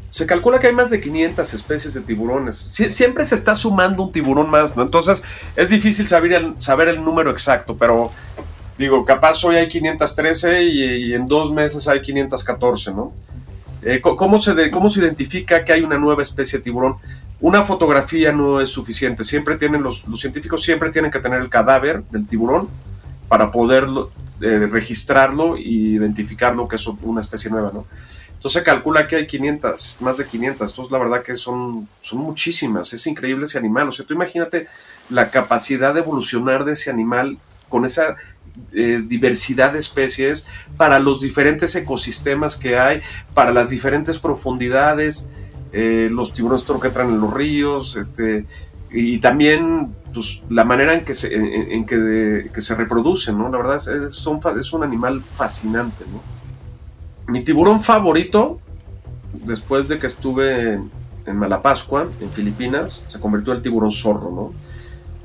Se 0.07 0.25
calcula 0.25 0.57
que 0.57 0.67
hay 0.67 0.73
más 0.73 0.89
de 0.89 1.01
500 1.01 1.53
especies 1.53 1.93
de 1.95 1.99
tiburones. 1.99 2.55
siempre 2.55 3.25
se 3.25 3.35
está 3.35 3.53
sumando 3.53 4.03
un 4.03 4.13
tiburón 4.13 4.49
más, 4.49 4.77
¿no? 4.77 4.83
Entonces 4.83 5.21
es 5.57 5.69
difícil 5.69 6.07
saber 6.07 6.31
el, 6.31 6.53
saber 6.55 6.87
el 6.87 7.03
número 7.03 7.29
exacto, 7.29 7.75
pero 7.75 8.09
digo, 8.77 9.03
capaz 9.03 9.43
hoy 9.43 9.57
hay 9.57 9.67
513 9.67 10.63
y, 10.63 11.13
en 11.13 11.25
dos 11.25 11.51
meses 11.51 11.89
hay 11.89 11.99
514, 11.99 12.93
¿no? 12.93 13.11
Eh, 13.81 13.99
¿cómo, 13.99 14.39
se 14.39 14.71
¿Cómo 14.71 14.89
se 14.89 15.01
identifica 15.01 15.65
que 15.65 15.73
hay 15.73 15.81
una 15.81 15.97
nueva 15.97 16.23
especie 16.23 16.59
de 16.59 16.63
tiburón? 16.63 16.95
Una 17.41 17.63
fotografía 17.63 18.31
no 18.31 18.61
es 18.61 18.69
suficiente. 18.69 19.25
Siempre 19.25 19.57
tienen 19.57 19.83
los, 19.83 20.07
los 20.07 20.21
científicos 20.21 20.63
siempre 20.63 20.89
tienen 20.89 21.11
que 21.11 21.19
tener 21.19 21.41
el 21.41 21.49
cadáver 21.49 22.05
del 22.11 22.27
tiburón 22.27 22.69
para 23.27 23.51
poder 23.51 23.85
eh, 24.41 24.67
registrarlo 24.67 25.55
e 25.55 25.61
identificarlo 25.61 26.67
que 26.67 26.75
es 26.75 26.87
una 26.87 27.21
especie 27.21 27.49
nueva, 27.49 27.71
¿no? 27.73 27.85
Entonces 28.45 28.61
se 28.61 28.63
calcula 28.63 29.07
que 29.07 29.15
hay 29.15 29.25
500, 29.25 29.97
más 30.01 30.17
de 30.17 30.27
500. 30.27 30.69
Entonces 30.69 30.91
la 30.91 30.99
verdad 30.99 31.23
que 31.23 31.35
son, 31.35 31.89
son 31.99 32.19
muchísimas. 32.19 32.93
Es 32.93 33.07
increíble 33.07 33.45
ese 33.45 33.57
animal. 33.57 33.87
O 33.87 33.91
sea, 33.91 34.05
tú 34.05 34.13
imagínate 34.13 34.67
la 35.09 35.31
capacidad 35.31 35.95
de 35.95 36.01
evolucionar 36.01 36.63
de 36.63 36.73
ese 36.73 36.91
animal 36.91 37.39
con 37.69 37.85
esa 37.85 38.17
eh, 38.71 39.01
diversidad 39.03 39.73
de 39.73 39.79
especies 39.79 40.45
para 40.77 40.99
los 40.99 41.21
diferentes 41.21 41.75
ecosistemas 41.75 42.55
que 42.55 42.77
hay, 42.77 43.01
para 43.33 43.51
las 43.51 43.71
diferentes 43.71 44.19
profundidades. 44.19 45.27
Eh, 45.71 46.07
los 46.11 46.31
tiburones 46.31 46.63
que 46.63 46.87
entran 46.87 47.09
en 47.09 47.21
los 47.21 47.33
ríos, 47.33 47.95
este, 47.95 48.45
y 48.97 49.19
también 49.19 49.93
pues, 50.13 50.43
la 50.49 50.63
manera 50.63 50.93
en 50.93 51.03
que 51.03 51.13
se, 51.13 51.35
en, 51.35 51.85
que, 51.85 52.61
se 52.61 52.75
reproducen, 52.75 53.37
¿no? 53.37 53.49
La 53.49 53.57
verdad 53.57 53.75
es, 53.75 53.87
es, 53.87 54.25
un, 54.25 54.39
es 54.57 54.71
un 54.71 54.83
animal 54.83 55.21
fascinante, 55.21 56.05
¿no? 56.09 56.21
Mi 57.27 57.43
tiburón 57.43 57.81
favorito, 57.81 58.61
después 59.33 59.89
de 59.89 59.99
que 59.99 60.07
estuve 60.07 60.73
en, 60.73 60.91
en 61.25 61.35
Malapascua, 61.35 62.09
en 62.21 62.31
Filipinas, 62.31 63.03
se 63.07 63.19
convirtió 63.19 63.51
en 63.51 63.57
el 63.57 63.63
tiburón 63.63 63.91
zorro, 63.91 64.31
¿no? 64.31 64.53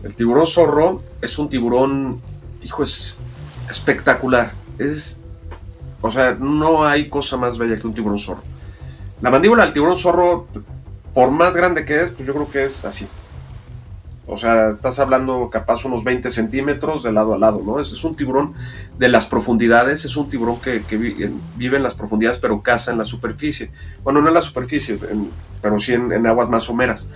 El 0.02 0.14
tiburón 0.14 0.46
zorro 0.46 1.02
es 1.20 1.38
un 1.38 1.48
tiburón, 1.48 2.20
hijo, 2.62 2.82
es 2.82 3.20
espectacular. 3.68 4.50
Es, 4.78 5.22
o 6.00 6.10
sea, 6.10 6.34
no 6.34 6.84
hay 6.84 7.08
cosa 7.08 7.36
más 7.36 7.56
bella 7.56 7.76
que 7.76 7.86
un 7.86 7.94
tiburón 7.94 8.18
zorro. 8.18 8.42
La 9.20 9.30
mandíbula 9.30 9.64
del 9.64 9.72
tiburón 9.72 9.96
zorro, 9.96 10.48
por 11.14 11.30
más 11.30 11.56
grande 11.56 11.84
que 11.84 12.02
es, 12.02 12.10
pues 12.10 12.26
yo 12.26 12.34
creo 12.34 12.50
que 12.50 12.64
es 12.64 12.84
así. 12.84 13.06
O 14.32 14.36
sea, 14.36 14.70
estás 14.70 15.00
hablando 15.00 15.50
capaz 15.50 15.84
unos 15.84 16.04
20 16.04 16.30
centímetros 16.30 17.02
de 17.02 17.10
lado 17.10 17.34
a 17.34 17.38
lado, 17.38 17.62
¿no? 17.66 17.80
Es, 17.80 18.04
un 18.04 18.14
tiburón 18.14 18.54
de 18.96 19.08
las 19.08 19.26
profundidades, 19.26 20.04
es 20.04 20.16
un 20.16 20.28
tiburón 20.28 20.60
que, 20.60 20.84
vive 21.56 21.76
en 21.76 21.82
las 21.82 21.96
profundidades 21.96 22.38
pero 22.38 22.62
caza 22.62 22.92
en 22.92 22.98
la 22.98 23.02
superficie. 23.02 23.72
Bueno, 24.04 24.20
no 24.20 24.28
en 24.28 24.34
la 24.34 24.40
superficie, 24.40 25.00
pero 25.60 25.80
sí 25.80 25.94
en, 25.94 26.24
aguas 26.28 26.48
más 26.48 26.62
someras. 26.62 27.08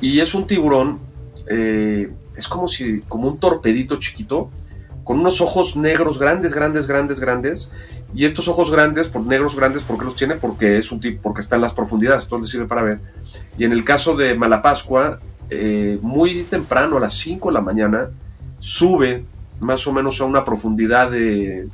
Y 0.00 0.20
es 0.20 0.34
un 0.34 0.46
tiburón, 0.46 1.00
eh, 1.46 2.10
es 2.34 2.48
como 2.48 2.68
si, 2.68 3.02
como 3.02 3.28
un 3.28 3.38
torpedito 3.38 3.98
chiquito, 3.98 4.48
con 5.04 5.20
unos 5.20 5.42
ojos 5.42 5.76
negros 5.76 6.18
grandes, 6.18 6.54
grandes, 6.54 6.86
grandes, 6.86 7.20
grandes. 7.20 7.72
Y 8.14 8.24
estos 8.24 8.48
ojos 8.48 8.70
grandes, 8.70 9.08
por 9.08 9.26
negros 9.26 9.56
grandes, 9.56 9.84
¿por 9.84 9.98
qué 9.98 10.04
los 10.04 10.14
tiene? 10.14 10.36
Porque 10.36 10.78
es 10.78 10.90
un 10.90 11.02
porque 11.22 11.42
está 11.42 11.56
en 11.56 11.62
las 11.62 11.74
profundidades, 11.74 12.28
todo 12.28 12.40
le 12.40 12.46
sirve 12.46 12.64
para 12.64 12.82
ver. 12.82 13.00
Y 13.58 13.64
en 13.64 13.72
el 13.72 13.84
caso 13.84 14.16
de 14.16 14.34
Malapascua, 14.34 15.20
eh, 15.50 15.98
muy 16.00 16.44
temprano, 16.44 16.96
a 16.96 17.00
las 17.00 17.12
5 17.14 17.48
de 17.48 17.54
la 17.54 17.60
mañana, 17.60 18.10
sube 18.58 19.24
más 19.60 19.86
o 19.86 19.92
menos 19.92 20.20
a 20.20 20.24
una 20.24 20.44
profundidad 20.44 21.10
de, 21.10 21.68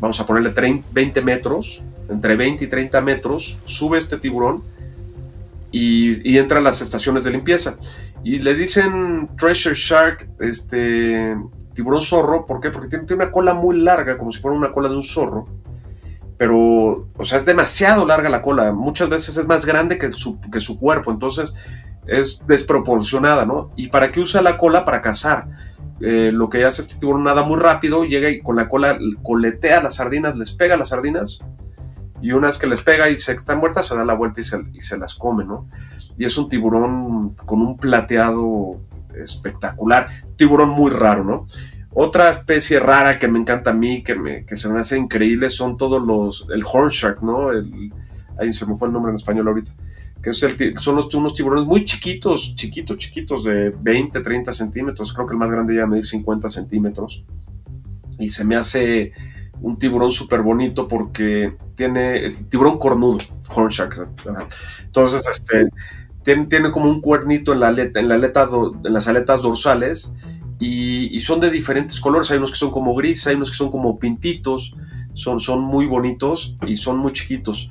vamos 0.00 0.18
a 0.20 0.26
ponerle 0.26 0.82
20 0.92 1.22
metros, 1.22 1.82
entre 2.08 2.36
20 2.36 2.64
y 2.64 2.66
30 2.66 3.00
metros, 3.00 3.60
sube 3.64 3.98
este 3.98 4.16
tiburón 4.16 4.62
y, 5.70 6.38
entra 6.38 6.58
a 6.58 6.62
las 6.62 6.80
estaciones 6.80 7.24
de 7.24 7.32
limpieza. 7.32 7.76
Y 8.24 8.40
le 8.40 8.54
dicen 8.54 9.28
Treasure 9.36 9.74
Shark, 9.74 10.28
este 10.40 11.36
tiburón 11.74 12.00
zorro, 12.00 12.46
¿por 12.46 12.60
qué? 12.60 12.70
Porque 12.70 12.88
tiene, 12.88 13.04
tiene, 13.04 13.22
una 13.24 13.32
cola 13.32 13.54
muy 13.54 13.78
larga, 13.78 14.18
como 14.18 14.30
si 14.30 14.40
fuera 14.40 14.56
una 14.56 14.72
cola 14.72 14.88
de 14.88 14.96
un 14.96 15.02
zorro. 15.02 15.46
Pero, 16.36 17.08
o 17.16 17.24
sea, 17.24 17.36
es 17.36 17.44
demasiado 17.44 18.06
larga 18.06 18.28
la 18.28 18.42
cola. 18.42 18.72
Muchas 18.72 19.08
veces 19.08 19.36
es 19.36 19.46
más 19.46 19.66
grande 19.66 19.98
que 19.98 20.12
su, 20.12 20.40
que 20.40 20.60
su 20.60 20.78
cuerpo. 20.78 21.10
Entonces, 21.10 21.54
es 22.08 22.46
desproporcionada, 22.46 23.44
¿no? 23.44 23.70
¿Y 23.76 23.88
para 23.88 24.10
qué 24.10 24.20
usa 24.20 24.42
la 24.42 24.56
cola? 24.56 24.84
Para 24.84 25.02
cazar. 25.02 25.48
Eh, 26.00 26.30
lo 26.32 26.48
que 26.48 26.64
hace 26.64 26.80
este 26.80 26.96
tiburón 26.96 27.24
nada 27.24 27.42
muy 27.42 27.58
rápido, 27.58 28.04
llega 28.04 28.30
y 28.30 28.40
con 28.40 28.56
la 28.56 28.68
cola 28.68 28.98
coletea 29.22 29.82
las 29.82 29.96
sardinas, 29.96 30.36
les 30.36 30.52
pega 30.52 30.76
las 30.76 30.88
sardinas 30.88 31.40
y 32.20 32.32
una 32.32 32.46
vez 32.46 32.58
que 32.58 32.66
les 32.66 32.82
pega 32.82 33.10
y 33.10 33.18
se 33.18 33.32
están 33.32 33.58
muertas, 33.58 33.86
se 33.86 33.96
da 33.96 34.04
la 34.04 34.14
vuelta 34.14 34.40
y 34.40 34.80
se, 34.80 34.98
las 34.98 35.14
come, 35.14 35.44
¿no? 35.44 35.68
Y 36.16 36.24
es 36.24 36.38
un 36.38 36.48
tiburón 36.48 37.34
con 37.34 37.60
un 37.60 37.76
plateado 37.76 38.80
espectacular, 39.14 40.08
tiburón 40.36 40.70
muy 40.70 40.90
raro, 40.90 41.24
¿no? 41.24 41.46
Otra 41.92 42.30
especie 42.30 42.80
rara 42.80 43.18
que 43.18 43.28
me 43.28 43.38
encanta 43.38 43.70
a 43.70 43.74
mí, 43.74 44.02
que, 44.02 44.44
se 44.56 44.68
me 44.68 44.78
hace 44.78 44.96
increíble, 44.96 45.50
son 45.50 45.76
todos 45.76 46.00
los, 46.00 46.46
el 46.52 46.62
horn 46.64 46.90
shark, 46.90 47.22
¿no? 47.22 47.50
Ahí 48.38 48.52
se 48.52 48.66
me 48.66 48.76
fue 48.76 48.88
el 48.88 48.94
nombre 48.94 49.10
en 49.10 49.16
español 49.16 49.48
ahorita 49.48 49.72
que 50.22 50.32
son 50.32 50.98
unos 51.14 51.34
tiburones 51.34 51.64
muy 51.64 51.84
chiquitos, 51.84 52.54
chiquitos, 52.56 52.96
chiquitos, 52.98 53.44
de 53.44 53.70
20, 53.70 54.20
30 54.20 54.52
centímetros. 54.52 55.12
Creo 55.12 55.26
que 55.26 55.34
el 55.34 55.38
más 55.38 55.50
grande 55.50 55.76
ya 55.76 55.86
medir 55.86 56.04
50 56.04 56.48
centímetros. 56.48 57.24
Y 58.18 58.28
se 58.28 58.44
me 58.44 58.56
hace 58.56 59.12
un 59.60 59.78
tiburón 59.78 60.10
súper 60.10 60.42
bonito 60.42 60.88
porque 60.88 61.56
tiene 61.74 62.30
tiburón 62.48 62.78
cornudo, 62.78 63.18
horn 63.48 63.68
shark. 63.68 64.08
Entonces, 64.84 65.24
este, 65.28 65.68
tiene, 66.48 66.70
como 66.70 66.90
un 66.90 67.00
cuernito 67.00 67.52
en, 67.52 67.60
la 67.60 67.68
aleta, 67.68 68.00
en, 68.00 68.08
la 68.08 68.16
aleta 68.16 68.48
en 68.84 68.92
las 68.92 69.08
aletas 69.08 69.42
dorsales 69.42 70.12
y, 70.58 71.16
y, 71.16 71.20
son 71.20 71.40
de 71.40 71.50
diferentes 71.50 72.00
colores. 72.00 72.30
Hay 72.32 72.38
unos 72.38 72.50
que 72.50 72.58
son 72.58 72.72
como 72.72 72.94
gris, 72.94 73.26
hay 73.28 73.36
unos 73.36 73.50
que 73.50 73.56
son 73.56 73.70
como 73.70 73.98
pintitos. 73.98 74.74
Son, 75.14 75.40
son 75.40 75.62
muy 75.62 75.86
bonitos 75.86 76.56
y 76.66 76.76
son 76.76 76.98
muy 76.98 77.12
chiquitos. 77.12 77.70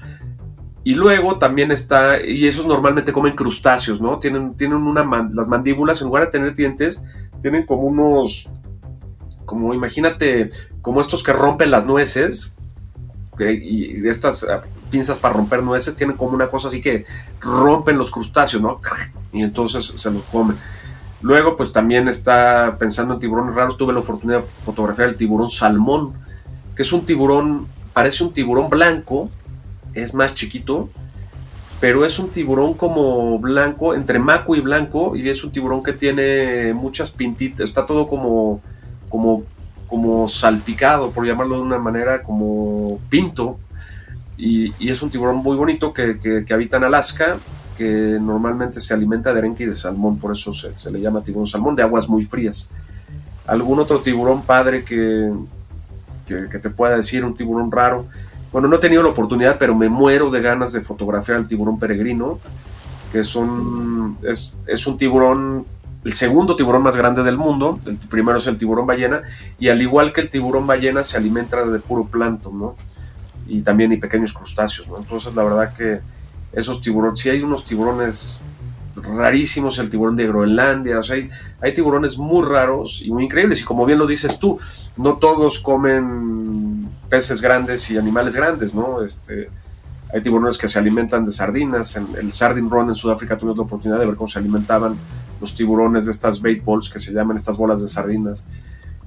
Y 0.88 0.96
luego 0.96 1.38
también 1.38 1.70
está, 1.74 2.26
y 2.26 2.48
esos 2.48 2.66
normalmente 2.66 3.12
comen 3.12 3.36
crustáceos, 3.36 4.00
¿no? 4.00 4.20
Tienen, 4.20 4.56
tienen 4.56 4.78
una, 4.78 5.04
las 5.34 5.50
mandíbulas, 5.50 6.00
en 6.00 6.08
lugar 6.08 6.24
de 6.24 6.32
tener 6.32 6.54
dientes, 6.54 7.04
tienen 7.42 7.66
como 7.66 7.82
unos, 7.82 8.48
como 9.44 9.74
imagínate, 9.74 10.48
como 10.82 11.02
estos 11.02 11.24
que 11.24 11.34
rompen 11.34 11.72
las 11.72 11.86
nueces, 11.88 12.56
y 13.38 14.08
estas 14.08 14.46
ah, 14.46 14.62
pinzas 14.90 15.18
para 15.18 15.34
romper 15.34 15.62
nueces 15.62 15.94
tienen 15.94 16.16
como 16.16 16.32
una 16.32 16.48
cosa 16.48 16.70
así 16.70 16.80
que 16.80 17.04
rompen 17.42 17.98
los 17.98 18.10
crustáceos, 18.10 18.64
¿no? 18.64 18.80
Y 19.34 19.44
entonces 19.44 19.92
se 19.94 20.10
los 20.10 20.24
comen. 20.24 20.56
Luego, 21.20 21.58
pues 21.58 21.74
también 21.74 22.08
está 22.08 22.78
pensando 22.80 23.16
en 23.16 23.20
tiburones 23.20 23.56
raros. 23.56 23.76
Tuve 23.76 23.92
la 23.92 24.00
oportunidad 24.00 24.40
de 24.40 24.48
fotografiar 24.64 25.10
el 25.10 25.18
tiburón 25.18 25.50
salmón, 25.50 26.14
que 26.78 26.84
es 26.84 26.94
un 26.94 27.06
tiburón, 27.06 27.68
parece 27.92 28.24
un 28.24 28.32
tiburón 28.32 28.70
blanco, 28.70 29.30
es 29.94 30.14
más 30.14 30.34
chiquito, 30.34 30.90
pero 31.80 32.06
es 32.06 32.18
un 32.18 32.30
tiburón 32.30 32.74
como 32.74 33.38
blanco, 33.40 33.94
entre 33.94 34.20
maco 34.20 34.56
y 34.56 34.62
blanco, 34.62 35.16
y 35.16 35.30
es 35.30 35.44
un 35.44 35.52
tiburón 35.52 35.84
que 35.84 35.94
tiene 35.94 36.74
muchas 36.74 37.12
pintitas, 37.12 37.66
está 37.66 37.86
todo 37.86 38.08
como, 38.08 38.62
como, 39.10 39.44
como 39.88 40.28
salpicado, 40.28 41.12
por 41.12 41.26
llamarlo 41.26 41.56
de 41.56 41.62
una 41.62 41.78
manera, 41.78 42.24
como 42.24 43.00
pinto, 43.10 43.60
y, 44.38 44.90
es 44.90 45.02
un 45.02 45.10
tiburón 45.10 45.38
muy 45.38 45.56
bonito 45.56 45.94
que, 45.94 46.46
habita 46.52 46.78
en 46.78 46.84
Alaska, 46.84 47.38
que 47.76 48.18
normalmente 48.20 48.80
se 48.80 48.94
alimenta 48.94 49.32
de 49.34 49.40
arenque 49.40 49.64
y 49.64 49.68
de 49.68 49.76
salmón, 49.76 50.18
por 50.18 50.32
eso 50.32 50.52
se, 50.52 50.74
se, 50.74 50.92
le 50.92 51.00
llama 51.00 51.22
tiburón 51.22 51.46
salmón, 51.46 51.76
de 51.76 51.84
aguas 51.84 52.10
muy 52.10 52.24
frías. 52.24 52.72
¿Algún 53.46 53.80
otro 53.80 54.02
tiburón 54.02 54.46
padre 54.46 54.84
que, 54.84 55.32
que 56.26 56.60
te 56.60 56.70
pueda 56.72 56.98
decir, 56.98 57.24
un 57.24 57.36
tiburón 57.36 57.72
raro? 57.72 58.08
Bueno, 58.58 58.70
no 58.70 58.78
he 58.78 58.80
tenido 58.80 59.04
la 59.04 59.10
oportunidad, 59.10 59.60
pero 59.60 59.76
me 59.76 59.88
muero 59.88 60.32
de 60.32 60.42
ganas 60.42 60.72
de 60.74 60.82
fotografiar 60.82 61.38
al 61.38 61.46
tiburón 61.46 61.78
peregrino, 61.78 62.40
que 63.12 63.20
es 63.20 63.36
un, 63.36 64.18
es, 64.24 64.88
un 64.88 64.98
tiburón, 64.98 65.68
el 66.04 66.14
segundo 66.14 66.56
tiburón 66.56 66.82
más 66.82 66.98
grande 66.98 67.22
del 67.22 67.38
mundo, 67.38 67.80
el 67.86 68.00
primero 68.00 68.40
es 68.40 68.48
el 68.48 68.58
tiburón 68.58 68.88
ballena, 68.88 69.22
y 69.60 69.70
al 69.70 69.80
igual 69.80 70.12
que 70.12 70.22
el 70.22 70.32
tiburón 70.32 70.66
ballena 70.66 71.04
se 71.04 71.18
alimenta 71.18 71.64
de 71.68 71.80
puro 71.80 72.06
plancton, 72.06 72.58
¿no? 72.58 72.76
Y 73.46 73.62
también 73.62 73.92
y 73.92 73.98
pequeños 73.98 74.34
crustáceos, 74.34 74.88
¿no? 74.88 74.98
Entonces 74.98 75.36
la 75.36 75.44
verdad 75.44 75.72
que 75.72 76.00
esos 76.52 76.82
tiburones, 76.82 77.20
si 77.20 77.30
hay 77.30 77.44
unos 77.44 77.64
tiburones 77.64 78.42
rarísimos, 79.04 79.80
el 79.80 79.90
tiburón 79.90 80.16
de 80.16 80.28
Groenlandia, 80.28 81.00
o 81.00 81.04
sea, 81.04 81.18
hay, 81.62 81.74
tiburones 81.74 82.18
muy 82.18 82.46
raros 82.46 83.02
y 83.04 83.12
muy 83.12 83.26
increíbles. 83.26 83.62
Y 83.62 83.64
como 83.64 83.86
bien 83.86 84.00
lo 84.00 84.08
dices 84.08 84.40
tú, 84.40 84.60
no 84.96 85.18
todos 85.18 85.60
comen 85.60 86.90
peces 87.10 87.42
grandes 87.42 87.90
y 87.90 87.98
animales 87.98 88.36
grandes, 88.36 88.74
¿no? 88.74 89.02
Este, 89.04 89.50
hay 90.14 90.22
tiburones 90.22 90.58
que 90.58 90.68
se 90.68 90.80
alimentan 90.80 91.26
de 91.26 91.32
sardinas. 91.32 91.96
En 91.96 92.08
el 92.20 92.32
Sardine 92.32 92.70
Run 92.70 92.90
en 92.90 92.96
Sudáfrica 92.96 93.38
tuvimos 93.38 93.58
la 93.58 93.64
oportunidad 93.64 94.00
de 94.00 94.06
ver 94.06 94.16
cómo 94.16 94.28
se 94.28 94.40
alimentaban 94.40 94.98
los 95.40 95.54
tiburones 95.54 96.06
de 96.06 96.12
estas 96.12 96.42
bait 96.42 96.64
balls 96.64 96.90
que 96.90 97.00
se 97.00 97.12
llaman 97.12 97.36
estas 97.36 97.58
bolas 97.58 97.82
de 97.82 97.88
sardinas. 97.88 98.46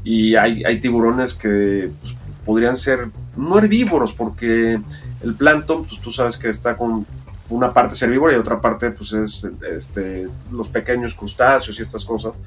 Y 0.04 0.37
hay, 0.37 0.64
hay 0.64 0.80
tiburones 0.80 1.35
que 1.35 1.90
pues, 2.00 2.14
podrían 2.44 2.76
ser 2.76 3.11
no 3.37 3.59
herbívoros, 3.59 4.12
porque 4.12 4.80
el 5.23 5.35
plancton, 5.35 5.85
pues 5.85 6.00
tú 6.00 6.11
sabes 6.11 6.37
que 6.37 6.49
está 6.49 6.76
con 6.76 7.06
una 7.50 7.73
parte 7.73 7.95
es 7.95 8.02
herbívora 8.02 8.33
y 8.33 8.37
otra 8.37 8.61
parte 8.61 8.90
pues 8.90 9.12
es 9.12 9.47
este, 9.69 10.28
los 10.50 10.69
pequeños 10.69 11.14
crustáceos 11.14 11.78
y 11.78 11.83
estas 11.83 12.04
cosas. 12.04 12.38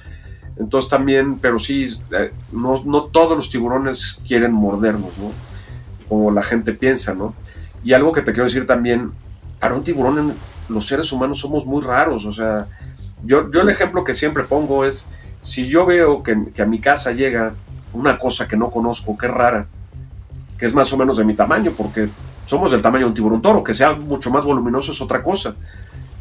Entonces 0.57 0.89
también, 0.89 1.39
pero 1.39 1.59
sí, 1.59 1.85
eh, 2.11 2.31
no, 2.51 2.81
no 2.85 3.03
todos 3.05 3.35
los 3.35 3.49
tiburones 3.49 4.19
quieren 4.27 4.53
mordernos, 4.53 5.17
¿no? 5.17 5.31
Como 6.07 6.31
la 6.31 6.43
gente 6.43 6.73
piensa, 6.73 7.13
¿no? 7.13 7.35
Y 7.83 7.93
algo 7.93 8.13
que 8.13 8.21
te 8.21 8.31
quiero 8.31 8.45
decir 8.45 8.65
también, 8.65 9.11
para 9.59 9.75
un 9.75 9.83
tiburón 9.83 10.35
los 10.69 10.87
seres 10.87 11.11
humanos 11.11 11.39
somos 11.39 11.65
muy 11.65 11.81
raros, 11.81 12.25
o 12.25 12.31
sea, 12.31 12.67
yo, 13.23 13.51
yo 13.51 13.61
el 13.61 13.69
ejemplo 13.69 14.03
que 14.03 14.13
siempre 14.13 14.43
pongo 14.43 14.85
es, 14.85 15.05
si 15.41 15.67
yo 15.67 15.85
veo 15.85 16.23
que, 16.23 16.51
que, 16.53 16.61
a 16.61 16.65
mi 16.65 16.79
casa 16.79 17.11
llega 17.11 17.53
una 17.91 18.17
cosa 18.17 18.47
que 18.47 18.55
no 18.55 18.71
conozco, 18.71 19.17
que 19.17 19.25
es 19.25 19.31
rara, 19.31 19.67
que 20.57 20.65
es 20.65 20.73
más 20.73 20.93
o 20.93 20.97
menos 20.97 21.17
de 21.17 21.25
mi 21.25 21.33
tamaño, 21.33 21.73
porque 21.75 22.09
somos 22.45 22.71
del 22.71 22.81
tamaño 22.81 23.05
de 23.05 23.09
un 23.09 23.13
tiburón 23.13 23.41
toro, 23.41 23.63
que 23.63 23.73
sea 23.73 23.93
mucho 23.93 24.29
más 24.29 24.43
voluminoso 24.43 24.91
es 24.91 25.01
otra 25.01 25.23
cosa, 25.23 25.55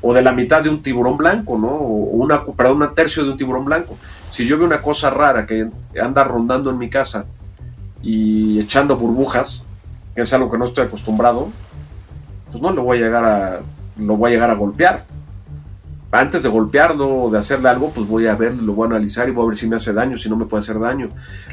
o 0.00 0.12
de 0.12 0.22
la 0.22 0.32
mitad 0.32 0.62
de 0.62 0.68
un 0.68 0.82
tiburón 0.82 1.16
blanco, 1.16 1.58
¿no? 1.58 1.68
O 1.68 2.16
una, 2.16 2.44
perdón, 2.44 2.82
un 2.82 2.94
tercio 2.94 3.24
de 3.24 3.30
un 3.30 3.36
tiburón 3.36 3.64
blanco. 3.64 3.96
Si 4.30 4.46
yo 4.46 4.56
veo 4.58 4.66
una 4.66 4.82
cosa 4.82 5.10
rara 5.10 5.46
que 5.46 5.68
anda 6.00 6.24
rondando 6.24 6.70
en 6.70 6.78
mi 6.78 6.90
casa 6.90 7.26
y 8.02 8.58
echando 8.58 8.96
burbujas, 8.96 9.64
que 10.14 10.22
es 10.22 10.32
algo 10.32 10.50
que 10.50 10.58
no 10.58 10.64
estoy 10.64 10.84
acostumbrado, 10.84 11.50
pues 12.50 12.60
no 12.60 12.72
lo 12.72 12.82
voy 12.82 12.98
a 12.98 13.00
llegar 13.00 13.24
a, 13.24 13.60
lo 13.96 14.16
voy 14.16 14.30
a 14.30 14.34
llegar 14.34 14.50
a 14.50 14.54
golpear. 14.54 15.06
Antes 16.10 16.42
de 16.42 16.50
golpearlo 16.50 17.22
o 17.22 17.30
de 17.30 17.38
hacerle 17.38 17.70
algo, 17.70 17.90
pues 17.90 18.06
voy 18.06 18.26
a 18.26 18.34
ver, 18.34 18.54
lo 18.54 18.74
voy 18.74 18.86
a 18.86 18.90
analizar 18.90 19.28
y 19.28 19.32
voy 19.32 19.44
a 19.44 19.46
ver 19.48 19.56
si 19.56 19.66
me 19.66 19.76
hace 19.76 19.94
daño, 19.94 20.18
si 20.18 20.28
no 20.28 20.36
me 20.36 20.44
puede 20.44 20.58
hacer 20.58 20.78
daño. 20.78 21.08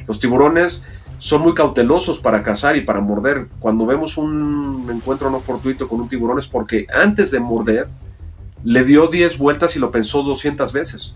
Los 0.06 0.20
tiburones 0.20 0.86
son 1.20 1.42
muy 1.42 1.54
cautelosos 1.54 2.18
para 2.18 2.42
cazar 2.42 2.76
y 2.76 2.82
para 2.82 3.02
morder. 3.02 3.48
Cuando 3.60 3.86
vemos 3.86 4.18
un 4.18 4.90
encuentro 4.92 5.30
no 5.30 5.40
fortuito 5.40 5.88
con 5.88 6.02
un 6.02 6.10
tiburón 6.10 6.40
es 6.40 6.48
porque 6.48 6.88
antes 6.92 7.30
de 7.30 7.40
morder 7.40 7.88
le 8.64 8.84
dio 8.84 9.08
10 9.08 9.38
vueltas 9.38 9.76
y 9.76 9.80
lo 9.80 9.92
pensó 9.92 10.24
200 10.24 10.74
veces. 10.74 11.16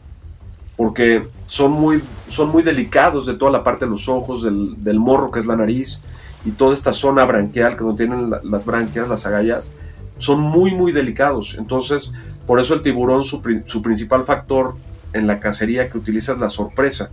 Porque 0.77 1.27
son 1.48 1.72
muy, 1.72 2.03
son 2.27 2.50
muy 2.50 2.63
delicados 2.63 3.25
de 3.25 3.36
toda 3.36 3.51
la 3.51 3.63
parte 3.63 3.86
de 3.86 3.91
los 3.91 4.10
ojos, 4.10 4.43
del, 4.43 4.83
del 4.83 5.00
morro 5.00 5.31
que 5.31 5.39
es 5.39 5.45
la 5.45 5.55
nariz, 5.55 6.03
y 6.45 6.51
toda 6.51 6.74
esta 6.74 6.91
zona 6.91 7.25
branquial 7.25 7.77
que 7.77 7.83
no 7.83 7.95
tienen 7.95 8.31
las 8.43 8.65
branquias, 8.65 9.07
las 9.07 9.25
agallas, 9.25 9.74
son 10.17 10.41
muy, 10.41 10.74
muy 10.74 10.91
delicados. 10.91 11.55
Entonces, 11.57 12.12
por 12.45 12.60
eso 12.60 12.74
el 12.74 12.81
tiburón, 12.81 13.24
su, 13.24 13.41
su, 13.65 13.81
principal 13.81 14.24
factor 14.24 14.75
en 15.13 15.27
la 15.27 15.39
cacería 15.39 15.89
que 15.89 15.98
utiliza 15.98 16.33
es 16.33 16.39
la 16.39 16.50
sorpresa. 16.50 17.12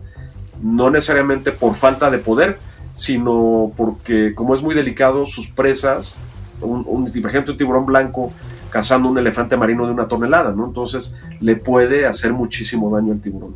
No 0.61 0.90
necesariamente 0.90 1.52
por 1.52 1.75
falta 1.75 2.11
de 2.11 2.18
poder, 2.18 2.59
sino 2.92 3.73
porque 3.76 4.35
como 4.35 4.54
es 4.54 4.62
muy 4.62 4.75
delicado, 4.75 5.25
sus 5.25 5.49
presas, 5.49 6.18
un, 6.61 6.85
un, 6.87 7.02
un 7.02 7.56
tiburón 7.56 7.87
blanco 7.87 8.32
cazando 8.70 9.09
un 9.09 9.18
elefante 9.18 9.56
marino 9.56 9.87
de 9.87 9.92
una 9.92 10.09
tonelada, 10.09 10.52
¿no? 10.52 10.66
Entonces 10.66 11.16
le 11.40 11.56
puede 11.56 12.06
hacer 12.06 12.32
muchísimo 12.32 12.94
daño 12.94 13.12
al 13.12 13.20
tiburón. 13.20 13.54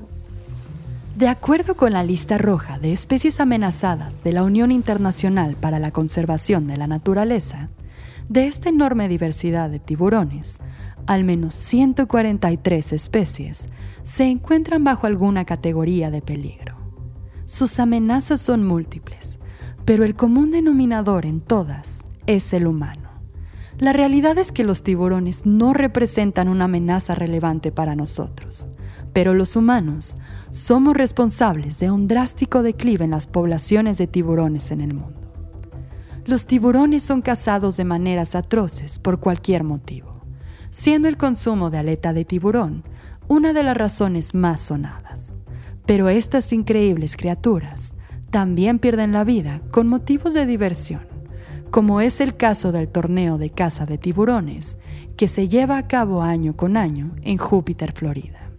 De 1.17 1.29
acuerdo 1.29 1.77
con 1.77 1.93
la 1.93 2.03
lista 2.03 2.39
roja 2.39 2.79
de 2.79 2.93
especies 2.93 3.39
amenazadas 3.39 4.25
de 4.25 4.33
la 4.33 4.43
Unión 4.43 4.73
Internacional 4.73 5.55
para 5.55 5.79
la 5.79 5.93
Conservación 5.93 6.67
de 6.67 6.77
la 6.77 6.89
Naturaleza, 6.89 7.69
de 8.29 8.49
esta 8.49 8.71
enorme 8.71 9.09
diversidad 9.09 9.71
de 9.71 9.79
tiburones, 9.79 10.59
al 11.07 11.23
menos 11.23 11.55
143 11.55 12.93
especies 12.93 13.69
se 14.03 14.25
encuentran 14.25 14.83
bajo 14.83 15.07
alguna 15.07 15.45
categoría 15.45 16.11
de 16.11 16.21
peligro. 16.21 16.84
Sus 17.55 17.79
amenazas 17.79 18.41
son 18.41 18.65
múltiples, 18.65 19.39
pero 19.85 20.05
el 20.05 20.17
común 20.17 20.51
denominador 20.51 21.25
en 21.25 21.41
todas 21.41 22.05
es 22.27 22.53
el 22.53 22.67
humano. 22.67 23.11
La 23.79 23.93
realidad 23.93 24.39
es 24.39 24.51
que 24.51 24.65
los 24.65 24.83
tiburones 24.83 25.47
no 25.47 25.73
representan 25.73 26.49
una 26.49 26.65
amenaza 26.65 27.15
relevante 27.15 27.71
para 27.71 27.95
nosotros 27.95 28.69
pero 29.15 29.33
los 29.33 29.57
humanos 29.57 30.17
somos 30.51 30.95
responsables 30.95 31.79
de 31.79 31.91
un 31.91 32.09
drástico 32.09 32.63
declive 32.63 33.05
en 33.05 33.13
las 33.13 33.27
poblaciones 33.27 33.97
de 33.97 34.09
tiburones 34.09 34.71
en 34.73 34.83
el 34.83 34.93
mundo. 34.93 35.21
Los 36.27 36.47
tiburones 36.47 37.05
son 37.05 37.23
cazados 37.23 37.77
de 37.77 37.85
maneras 37.85 38.35
atroces 38.35 38.99
por 38.99 39.21
cualquier 39.21 39.63
motivo, 39.63 40.21
siendo 40.71 41.07
el 41.07 41.17
consumo 41.17 41.71
de 41.71 41.79
aleta 41.79 42.13
de 42.13 42.25
tiburón 42.25 42.83
una 43.29 43.53
de 43.53 43.63
las 43.63 43.77
razones 43.77 44.35
más 44.35 44.61
sonadas. 44.61 45.34
Pero 45.87 46.09
estas 46.09 46.53
increíbles 46.53 47.17
criaturas 47.17 47.95
también 48.31 48.79
pierden 48.79 49.13
la 49.13 49.25
vida 49.25 49.61
con 49.71 49.87
motivos 49.87 50.35
de 50.35 50.47
diversión, 50.47 51.07
como 51.71 52.01
es 52.01 52.21
el 52.21 52.37
caso 52.37 52.73
del 52.73 52.89
torneo 52.89 53.39
de 53.39 53.51
caza 53.51 53.87
de 53.87 53.99
tiburones 53.99 54.77
que 55.17 55.29
se 55.29 55.49
lleva 55.49 55.79
a 55.79 55.87
cabo 55.87 56.23
año 56.23 56.57
con 56.57 56.77
año 56.77 57.15
en 57.23 57.37
Júpiter, 57.37 57.93
Florida. 57.93 58.51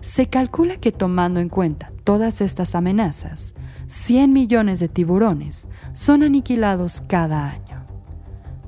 Se 0.00 0.26
calcula 0.26 0.76
que 0.76 0.92
tomando 0.92 1.40
en 1.40 1.48
cuenta 1.48 1.90
todas 2.04 2.40
estas 2.40 2.74
amenazas, 2.74 3.54
100 3.88 4.32
millones 4.32 4.80
de 4.80 4.88
tiburones 4.88 5.68
son 5.94 6.22
aniquilados 6.22 7.00
cada 7.00 7.50
año. 7.50 7.86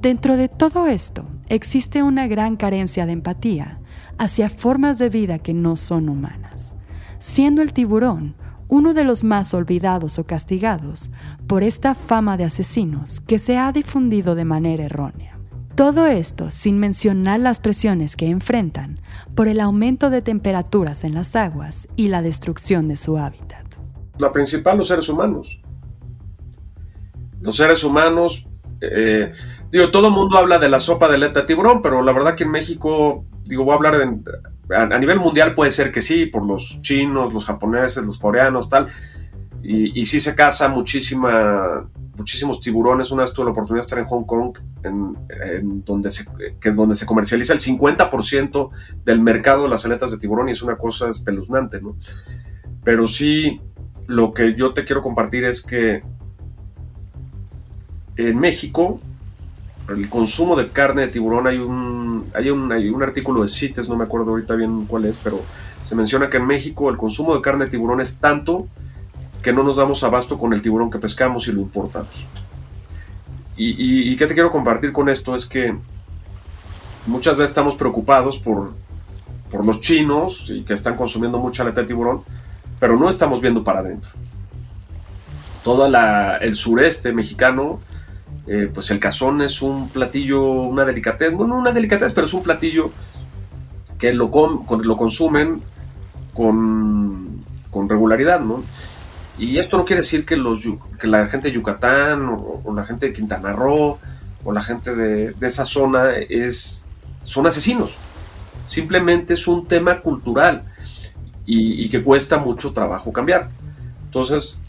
Dentro 0.00 0.36
de 0.36 0.48
todo 0.48 0.86
esto 0.86 1.26
existe 1.48 2.02
una 2.02 2.26
gran 2.26 2.56
carencia 2.56 3.06
de 3.06 3.12
empatía 3.12 3.80
hacia 4.18 4.50
formas 4.50 4.98
de 4.98 5.10
vida 5.10 5.38
que 5.38 5.54
no 5.54 5.76
son 5.76 6.08
humanas, 6.08 6.74
siendo 7.20 7.62
el 7.62 7.72
tiburón 7.72 8.34
uno 8.66 8.94
de 8.94 9.04
los 9.04 9.24
más 9.24 9.52
olvidados 9.52 10.18
o 10.18 10.24
castigados 10.24 11.10
por 11.46 11.62
esta 11.62 11.94
fama 11.94 12.36
de 12.36 12.44
asesinos 12.44 13.20
que 13.20 13.38
se 13.38 13.58
ha 13.58 13.70
difundido 13.72 14.34
de 14.34 14.44
manera 14.44 14.84
errónea. 14.84 15.38
Todo 15.74 16.06
esto 16.06 16.50
sin 16.50 16.78
mencionar 16.78 17.40
las 17.40 17.60
presiones 17.60 18.16
que 18.16 18.28
enfrentan 18.28 19.00
por 19.34 19.48
el 19.48 19.60
aumento 19.60 20.10
de 20.10 20.22
temperaturas 20.22 21.04
en 21.04 21.14
las 21.14 21.34
aguas 21.36 21.88
y 21.96 22.08
la 22.08 22.22
destrucción 22.22 22.86
de 22.86 22.96
su 22.96 23.18
hábitat. 23.18 23.66
La 24.18 24.30
principal, 24.30 24.78
los 24.78 24.88
seres 24.88 25.08
humanos. 25.08 25.60
Los 27.40 27.56
seres 27.56 27.82
humanos, 27.82 28.46
eh, 28.82 29.32
digo, 29.72 29.90
todo 29.90 30.08
el 30.08 30.14
mundo 30.14 30.36
habla 30.36 30.58
de 30.58 30.68
la 30.68 30.78
sopa 30.78 31.08
de 31.08 31.14
aleta 31.14 31.40
de 31.40 31.46
tiburón, 31.46 31.80
pero 31.82 32.02
la 32.02 32.12
verdad 32.12 32.34
que 32.34 32.44
en 32.44 32.50
México, 32.50 33.24
digo, 33.44 33.64
voy 33.64 33.72
a 33.72 33.76
hablar 33.76 33.96
de, 33.96 34.20
a, 34.74 34.82
a 34.82 34.98
nivel 34.98 35.18
mundial 35.18 35.54
puede 35.54 35.70
ser 35.70 35.90
que 35.90 36.00
sí, 36.00 36.26
por 36.26 36.44
los 36.44 36.80
chinos, 36.82 37.32
los 37.32 37.44
japoneses, 37.44 38.04
los 38.04 38.18
coreanos, 38.18 38.68
tal, 38.68 38.88
y, 39.62 40.00
y 40.00 40.04
sí 40.04 40.20
se 40.20 40.34
caza 40.34 40.68
muchísima 40.68 41.88
muchísimos 42.20 42.60
tiburones. 42.60 43.10
Una 43.10 43.22
vez 43.22 43.32
tuve 43.32 43.46
la 43.46 43.52
oportunidad 43.52 43.82
de 43.82 43.86
estar 43.86 43.98
en 43.98 44.04
Hong 44.04 44.24
Kong, 44.24 44.58
en, 44.84 45.84
donde, 45.84 46.10
se, 46.10 46.26
que, 46.60 46.70
donde 46.72 46.94
se 46.94 47.06
comercializa 47.06 47.52
el 47.52 47.60
50% 47.60 48.70
del 49.04 49.20
mercado 49.20 49.64
de 49.64 49.70
las 49.70 49.84
aletas 49.84 50.10
de 50.12 50.18
tiburón 50.18 50.48
y 50.48 50.52
es 50.52 50.62
una 50.62 50.76
cosa 50.76 51.08
espeluznante, 51.08 51.80
¿no? 51.80 51.96
Pero 52.84 53.06
sí, 53.06 53.60
lo 54.06 54.32
que 54.32 54.54
yo 54.54 54.72
te 54.74 54.84
quiero 54.84 55.02
compartir 55.02 55.44
es 55.44 55.62
que 55.62 56.02
en 58.16 58.38
México, 58.38 59.00
el 59.92 60.08
consumo 60.08 60.56
de 60.56 60.70
carne 60.70 61.02
de 61.02 61.08
tiburón, 61.08 61.46
hay 61.46 61.58
un, 61.58 62.30
hay 62.34 62.50
un, 62.50 62.70
hay 62.72 62.88
un 62.88 63.02
artículo 63.02 63.42
de 63.42 63.48
CITES, 63.48 63.88
no 63.88 63.96
me 63.96 64.04
acuerdo 64.04 64.30
ahorita 64.30 64.54
bien 64.54 64.86
cuál 64.86 65.04
es, 65.04 65.18
pero 65.18 65.42
se 65.82 65.94
menciona 65.94 66.28
que 66.28 66.36
en 66.36 66.46
México 66.46 66.90
el 66.90 66.96
consumo 66.96 67.34
de 67.34 67.42
carne 67.42 67.64
de 67.64 67.70
tiburón 67.70 68.00
es 68.00 68.18
tanto 68.18 68.68
que 69.42 69.52
no 69.52 69.62
nos 69.62 69.76
damos 69.76 70.02
abasto 70.04 70.38
con 70.38 70.52
el 70.52 70.62
tiburón 70.62 70.90
que 70.90 70.98
pescamos 70.98 71.48
y 71.48 71.52
lo 71.52 71.60
importamos. 71.60 72.26
Y, 73.62 74.16
qué 74.16 74.26
te 74.26 74.32
quiero 74.32 74.50
compartir 74.50 74.90
con 74.90 75.10
esto 75.10 75.34
es 75.34 75.44
que 75.44 75.76
muchas 77.06 77.36
veces 77.36 77.50
estamos 77.50 77.74
preocupados 77.74 78.38
por, 78.38 78.72
por 79.50 79.66
los 79.66 79.82
chinos 79.82 80.48
y 80.48 80.62
que 80.62 80.72
están 80.72 80.96
consumiendo 80.96 81.38
mucha 81.38 81.62
aleta 81.62 81.82
de 81.82 81.88
tiburón, 81.88 82.22
pero 82.78 82.98
no 82.98 83.06
estamos 83.06 83.42
viendo 83.42 83.62
para 83.62 83.80
adentro. 83.80 84.12
Todo 85.62 85.86
el 86.40 86.54
sureste 86.54 87.12
mexicano, 87.12 87.80
eh, 88.46 88.70
pues 88.72 88.90
el 88.90 88.98
cazón 88.98 89.42
es 89.42 89.62
un 89.62 89.88
platillo, 89.88 90.42
una 90.42 90.84
delicatez, 90.84 91.32
bueno, 91.32 91.56
una 91.56 91.72
delicatez, 91.72 92.12
pero 92.12 92.26
es 92.26 92.34
un 92.34 92.42
platillo 92.42 92.92
que 93.98 94.12
lo, 94.12 94.30
lo 94.30 94.96
consumen 94.96 95.62
con, 96.32 97.44
con 97.70 97.88
regularidad, 97.88 98.40
¿no? 98.40 98.64
Y 99.38 99.58
esto 99.58 99.78
no 99.78 99.84
quiere 99.84 100.02
decir 100.02 100.26
que, 100.26 100.36
los, 100.36 100.68
que 100.98 101.06
la 101.06 101.24
gente 101.26 101.48
de 101.48 101.54
Yucatán 101.54 102.28
o, 102.28 102.62
la 102.74 102.84
gente 102.84 103.06
de 103.06 103.12
Quintana 103.12 103.52
Roo 103.54 103.98
o 104.44 104.52
la 104.52 104.62
gente 104.62 104.94
de, 104.94 105.34
esa 105.40 105.64
zona 105.64 106.10
es, 106.16 106.86
son 107.22 107.46
asesinos. 107.46 107.98
simplemente 108.64 109.34
es 109.34 109.48
un 109.48 109.66
tema 109.66 110.00
cultural 110.00 110.64
y, 111.46 111.88
que 111.88 112.02
cuesta 112.02 112.38
mucho 112.38 112.72
trabajo 112.72 113.12
cambiar. 113.12 113.48
Entonces, 114.04 114.60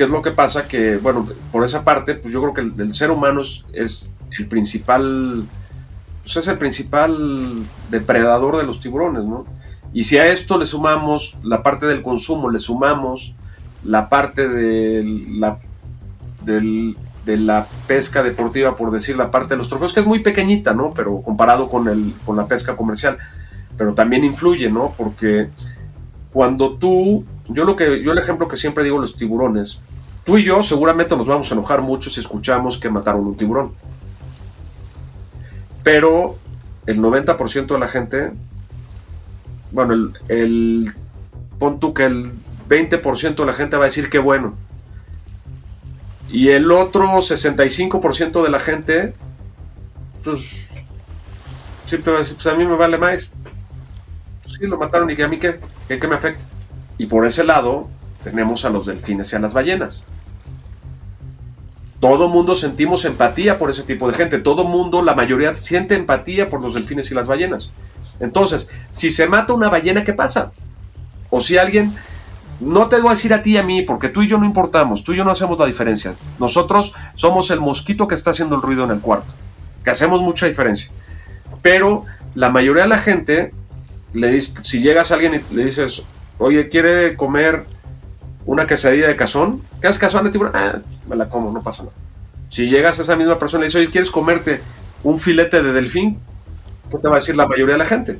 ¿qué 0.00 0.04
es 0.04 0.10
lo 0.10 0.22
que 0.22 0.30
pasa? 0.30 0.66
Que, 0.66 0.96
bueno, 0.96 1.28
por 1.52 1.62
esa 1.62 1.84
parte, 1.84 2.14
pues 2.14 2.32
yo 2.32 2.40
creo 2.40 2.54
que 2.54 2.82
el, 2.82 2.92
ser 2.94 3.10
humano 3.10 3.42
es, 3.42 4.14
el 4.38 4.48
principal, 4.48 5.46
pues 6.22 6.38
es 6.38 6.48
el 6.48 6.56
principal 6.56 7.66
depredador 7.90 8.56
de 8.56 8.64
los 8.64 8.80
tiburones, 8.80 9.24
¿no? 9.24 9.44
Y 9.92 10.04
si 10.04 10.16
a 10.16 10.26
esto 10.28 10.56
le 10.56 10.64
sumamos 10.64 11.36
la 11.42 11.62
parte 11.62 11.84
del 11.84 12.00
consumo, 12.00 12.48
le 12.48 12.58
sumamos 12.58 13.34
la 13.84 14.08
parte 14.08 14.48
de 14.48 15.04
la, 15.28 15.58
de 16.46 17.36
la 17.36 17.68
pesca 17.86 18.22
deportiva, 18.22 18.76
por 18.76 18.92
decir 18.92 19.18
la 19.18 19.30
parte 19.30 19.50
de 19.50 19.58
los 19.58 19.68
trofeos, 19.68 19.92
que 19.92 20.00
es 20.00 20.06
muy 20.06 20.20
pequeñita, 20.20 20.72
¿no? 20.72 20.94
Pero 20.94 21.20
comparado 21.20 21.68
con, 21.68 21.88
el, 21.88 22.14
con 22.24 22.38
la 22.38 22.48
pesca 22.48 22.74
comercial, 22.74 23.18
pero 23.76 23.92
también 23.92 24.24
influye, 24.24 24.70
¿no? 24.70 24.94
Porque 24.96 25.50
cuando 26.32 26.78
tú, 26.78 27.26
yo 27.48 27.64
lo 27.64 27.76
que, 27.76 28.02
yo 28.02 28.12
el 28.12 28.18
ejemplo 28.18 28.48
que 28.48 28.56
siempre 28.56 28.82
digo 28.82 28.98
los 28.98 29.14
tiburones, 29.14 29.82
tú 30.30 30.38
y 30.38 30.44
yo 30.44 30.62
seguramente 30.62 31.16
nos 31.16 31.26
vamos 31.26 31.50
a 31.50 31.54
enojar 31.54 31.82
mucho 31.82 32.08
si 32.08 32.20
escuchamos 32.20 32.76
que 32.76 32.88
mataron 32.88 33.26
un 33.26 33.36
tiburón. 33.36 33.74
Pero 35.82 36.38
el 36.86 37.00
90% 37.00 37.66
de 37.66 37.78
la 37.80 37.88
gente, 37.88 38.32
bueno, 39.72 39.92
el, 39.92 40.12
el 40.28 40.94
pon 41.58 41.80
tú 41.80 41.92
que 41.94 42.04
el 42.04 42.32
20% 42.68 43.34
de 43.34 43.44
la 43.44 43.52
gente 43.52 43.76
va 43.76 43.82
a 43.82 43.86
decir 43.86 44.08
que 44.08 44.20
bueno. 44.20 44.54
Y 46.28 46.50
el 46.50 46.70
otro 46.70 47.08
65% 47.08 48.40
de 48.40 48.50
la 48.50 48.60
gente, 48.60 49.14
pues, 50.22 50.68
siempre 51.86 52.12
va 52.12 52.18
a 52.18 52.20
decir, 52.20 52.36
pues 52.36 52.46
a 52.46 52.54
mí 52.54 52.64
me 52.64 52.76
vale 52.76 52.98
más. 52.98 53.32
Pues 54.44 54.54
sí, 54.60 54.66
lo 54.66 54.78
mataron 54.78 55.10
y 55.10 55.16
que 55.16 55.24
a 55.24 55.28
mí 55.28 55.40
qué, 55.40 55.58
qué, 55.88 56.06
me 56.06 56.14
afecta. 56.14 56.44
Y 56.98 57.06
por 57.06 57.26
ese 57.26 57.42
lado 57.42 57.88
tenemos 58.22 58.64
a 58.64 58.70
los 58.70 58.86
delfines 58.86 59.32
y 59.32 59.34
a 59.34 59.40
las 59.40 59.54
ballenas. 59.54 60.06
Todo 62.00 62.28
mundo 62.28 62.54
sentimos 62.54 63.04
empatía 63.04 63.58
por 63.58 63.70
ese 63.70 63.82
tipo 63.82 64.08
de 64.08 64.14
gente. 64.14 64.38
Todo 64.38 64.64
mundo, 64.64 65.02
la 65.02 65.14
mayoría, 65.14 65.54
siente 65.54 65.94
empatía 65.94 66.48
por 66.48 66.62
los 66.62 66.74
delfines 66.74 67.10
y 67.10 67.14
las 67.14 67.28
ballenas. 67.28 67.74
Entonces, 68.20 68.68
si 68.90 69.10
se 69.10 69.28
mata 69.28 69.52
una 69.52 69.68
ballena, 69.68 70.02
¿qué 70.02 70.14
pasa? 70.14 70.52
O 71.28 71.40
si 71.40 71.58
alguien 71.58 71.94
no 72.60 72.88
te 72.88 72.96
voy 72.96 73.08
a 73.08 73.10
decir 73.10 73.32
a 73.32 73.42
ti 73.42 73.52
y 73.52 73.56
a 73.58 73.62
mí, 73.62 73.82
porque 73.82 74.08
tú 74.08 74.22
y 74.22 74.28
yo 74.28 74.38
no 74.38 74.44
importamos, 74.44 75.02
tú 75.02 75.12
y 75.12 75.16
yo 75.16 75.24
no 75.24 75.30
hacemos 75.30 75.58
la 75.58 75.66
diferencia. 75.66 76.12
Nosotros 76.38 76.94
somos 77.14 77.50
el 77.50 77.60
mosquito 77.60 78.08
que 78.08 78.14
está 78.14 78.30
haciendo 78.30 78.56
el 78.56 78.62
ruido 78.62 78.84
en 78.84 78.90
el 78.90 79.00
cuarto, 79.00 79.34
que 79.82 79.90
hacemos 79.90 80.20
mucha 80.20 80.46
diferencia. 80.46 80.90
Pero 81.62 82.04
la 82.34 82.50
mayoría 82.50 82.84
de 82.84 82.88
la 82.88 82.98
gente, 82.98 83.52
le 84.12 84.30
dice, 84.30 84.54
si 84.62 84.80
llegas 84.80 85.10
a 85.10 85.14
alguien 85.14 85.42
y 85.50 85.54
le 85.54 85.64
dices, 85.64 86.02
oye, 86.38 86.68
¿quiere 86.68 87.16
comer 87.16 87.66
una 88.46 88.66
quesadilla 88.66 89.08
de 89.08 89.16
cazón? 89.16 89.62
¿Qué 89.80 89.88
es 89.88 89.98
cazón 89.98 90.24
de 90.24 90.30
tiburón? 90.30 90.52
Ah, 90.54 90.78
me 91.08 91.16
la 91.16 91.28
como, 91.28 91.50
no 91.52 91.62
pasa 91.62 91.84
nada. 91.84 91.94
Si 92.48 92.68
llegas 92.68 92.98
a 92.98 93.02
esa 93.02 93.16
misma 93.16 93.38
persona 93.38 93.60
y 93.60 93.62
le 93.62 93.66
dices, 93.66 93.80
oye, 93.80 93.90
¿quieres 93.90 94.10
comerte 94.10 94.60
un 95.02 95.18
filete 95.18 95.62
de 95.62 95.72
delfín? 95.72 96.18
¿Qué 96.90 96.98
te 96.98 97.08
va 97.08 97.16
a 97.16 97.18
decir 97.18 97.36
la 97.36 97.46
mayoría 97.46 97.74
de 97.74 97.78
la 97.78 97.84
gente? 97.84 98.18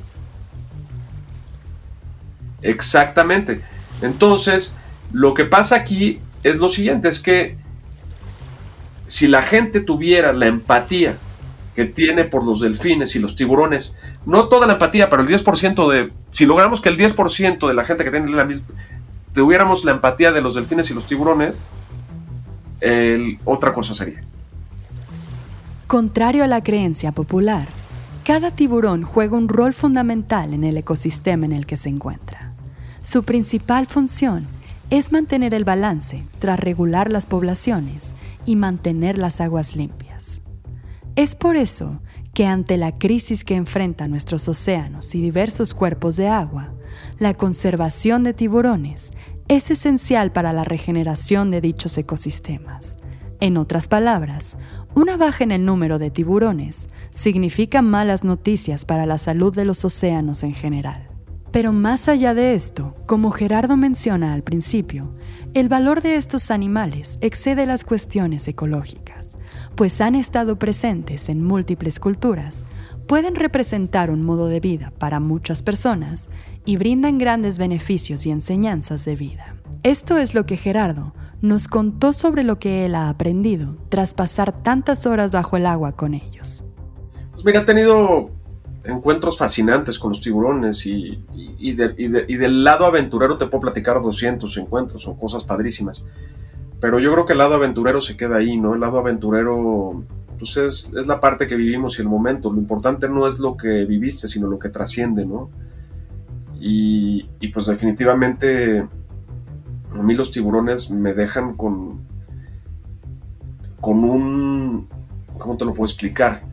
Exactamente. 2.61 3.61
Entonces, 4.01 4.75
lo 5.11 5.33
que 5.33 5.45
pasa 5.45 5.75
aquí 5.75 6.21
es 6.43 6.59
lo 6.59 6.69
siguiente, 6.69 7.09
es 7.09 7.19
que 7.19 7.57
si 9.05 9.27
la 9.27 9.41
gente 9.41 9.81
tuviera 9.81 10.31
la 10.31 10.47
empatía 10.47 11.17
que 11.75 11.85
tiene 11.85 12.25
por 12.25 12.45
los 12.45 12.61
delfines 12.61 13.15
y 13.15 13.19
los 13.19 13.35
tiburones, 13.35 13.97
no 14.25 14.47
toda 14.49 14.67
la 14.67 14.73
empatía, 14.73 15.09
pero 15.09 15.21
el 15.21 15.27
10% 15.27 15.89
de, 15.89 16.11
si 16.29 16.45
logramos 16.45 16.81
que 16.81 16.89
el 16.89 16.97
10% 16.97 17.67
de 17.67 17.73
la 17.73 17.85
gente 17.85 18.03
que 18.03 18.11
tiene 18.11 18.31
la 18.31 18.47
tuviéramos 19.33 19.85
la 19.85 19.91
empatía 19.91 20.31
de 20.31 20.41
los 20.41 20.55
delfines 20.55 20.89
y 20.91 20.93
los 20.93 21.05
tiburones, 21.05 21.69
otra 23.45 23.73
cosa 23.73 23.93
sería. 23.93 24.23
Contrario 25.87 26.43
a 26.43 26.47
la 26.47 26.63
creencia 26.63 27.11
popular, 27.11 27.67
cada 28.23 28.51
tiburón 28.51 29.03
juega 29.03 29.35
un 29.35 29.49
rol 29.49 29.73
fundamental 29.73 30.53
en 30.53 30.63
el 30.63 30.77
ecosistema 30.77 31.45
en 31.45 31.51
el 31.51 31.65
que 31.65 31.75
se 31.77 31.89
encuentra. 31.89 32.53
Su 33.03 33.23
principal 33.23 33.87
función 33.87 34.47
es 34.89 35.11
mantener 35.11 35.53
el 35.53 35.63
balance 35.63 36.23
tras 36.39 36.59
regular 36.59 37.11
las 37.11 37.25
poblaciones 37.25 38.13
y 38.45 38.55
mantener 38.55 39.17
las 39.17 39.41
aguas 39.41 39.75
limpias. 39.75 40.41
Es 41.15 41.35
por 41.35 41.55
eso 41.55 42.01
que 42.33 42.45
ante 42.45 42.77
la 42.77 42.97
crisis 42.97 43.43
que 43.43 43.55
enfrentan 43.55 44.11
nuestros 44.11 44.47
océanos 44.47 45.13
y 45.15 45.21
diversos 45.21 45.73
cuerpos 45.73 46.15
de 46.15 46.27
agua, 46.27 46.73
la 47.19 47.33
conservación 47.33 48.23
de 48.23 48.33
tiburones 48.33 49.11
es 49.51 49.69
esencial 49.69 50.31
para 50.31 50.53
la 50.53 50.63
regeneración 50.63 51.51
de 51.51 51.59
dichos 51.59 51.97
ecosistemas. 51.97 52.95
En 53.41 53.57
otras 53.57 53.89
palabras, 53.89 54.55
una 54.95 55.17
baja 55.17 55.43
en 55.43 55.51
el 55.51 55.65
número 55.65 55.99
de 55.99 56.09
tiburones 56.09 56.87
significa 57.09 57.81
malas 57.81 58.23
noticias 58.23 58.85
para 58.85 59.05
la 59.05 59.17
salud 59.17 59.53
de 59.53 59.65
los 59.65 59.83
océanos 59.83 60.43
en 60.43 60.53
general. 60.53 61.09
Pero 61.51 61.73
más 61.73 62.07
allá 62.07 62.33
de 62.33 62.55
esto, 62.55 62.95
como 63.07 63.29
Gerardo 63.31 63.75
menciona 63.75 64.31
al 64.31 64.41
principio, 64.41 65.17
el 65.53 65.67
valor 65.67 66.01
de 66.01 66.15
estos 66.15 66.49
animales 66.49 67.17
excede 67.19 67.65
las 67.65 67.83
cuestiones 67.83 68.47
ecológicas, 68.47 69.37
pues 69.75 69.99
han 69.99 70.15
estado 70.15 70.57
presentes 70.59 71.27
en 71.27 71.43
múltiples 71.43 71.99
culturas, 71.99 72.65
pueden 73.05 73.35
representar 73.35 74.11
un 74.11 74.23
modo 74.23 74.47
de 74.47 74.61
vida 74.61 74.93
para 74.97 75.19
muchas 75.19 75.61
personas 75.61 76.29
y 76.65 76.77
brindan 76.77 77.17
grandes 77.17 77.57
beneficios 77.57 78.25
y 78.25 78.31
enseñanzas 78.31 79.05
de 79.05 79.15
vida. 79.15 79.57
Esto 79.83 80.17
es 80.17 80.35
lo 80.35 80.45
que 80.45 80.57
Gerardo 80.57 81.13
nos 81.41 81.67
contó 81.67 82.13
sobre 82.13 82.43
lo 82.43 82.59
que 82.59 82.85
él 82.85 82.95
ha 82.95 83.09
aprendido 83.09 83.75
tras 83.89 84.13
pasar 84.13 84.63
tantas 84.63 85.05
horas 85.07 85.31
bajo 85.31 85.57
el 85.57 85.65
agua 85.65 85.93
con 85.93 86.13
ellos. 86.13 86.63
Pues 87.31 87.43
mira, 87.43 87.61
ha 87.61 87.65
tenido 87.65 88.29
encuentros 88.83 89.37
fascinantes 89.37 89.97
con 89.97 90.09
los 90.09 90.21
tiburones 90.21 90.85
y, 90.85 91.23
y, 91.35 91.73
del 91.73 92.63
lado 92.63 92.85
aventurero 92.85 93.37
te 93.37 93.47
puedo 93.47 93.61
platicar 93.61 94.01
200 94.01 94.55
encuentros 94.57 95.07
o 95.07 95.17
cosas 95.17 95.43
padrísimas. 95.43 96.03
Pero 96.79 96.99
yo 96.99 97.11
creo 97.11 97.25
que 97.25 97.33
el 97.33 97.39
lado 97.39 97.55
aventurero 97.55 98.01
se 98.01 98.17
queda 98.17 98.37
ahí, 98.37 98.57
¿no? 98.57 98.73
El 98.73 98.79
lado 98.81 98.99
aventurero 98.99 100.03
pues 100.37 100.57
es, 100.57 100.91
es, 100.95 101.07
la 101.07 101.19
parte 101.19 101.45
que 101.45 101.55
vivimos 101.55 101.97
y 101.97 102.01
el 102.01 102.07
momento. 102.07 102.51
Lo 102.51 102.59
importante 102.59 103.07
no 103.07 103.27
es 103.27 103.39
lo 103.39 103.55
que 103.55 103.85
viviste, 103.85 104.27
sino 104.27 104.47
lo 104.47 104.57
que 104.57 104.69
trasciende, 104.69 105.25
¿no? 105.25 105.49
Y, 106.63 107.47
pues 107.53 107.65
definitivamente 107.65 108.87
a 109.89 110.03
mí 110.03 110.13
los 110.13 110.29
tiburones 110.31 110.91
me 110.91 111.13
dejan 111.13 111.55
con, 111.55 112.07
con 113.79 114.03
un... 114.03 114.87
¿Cómo 115.37 115.57
te 115.57 115.65
lo 115.65 115.73
puedo 115.73 115.85
explicar? 115.85 116.43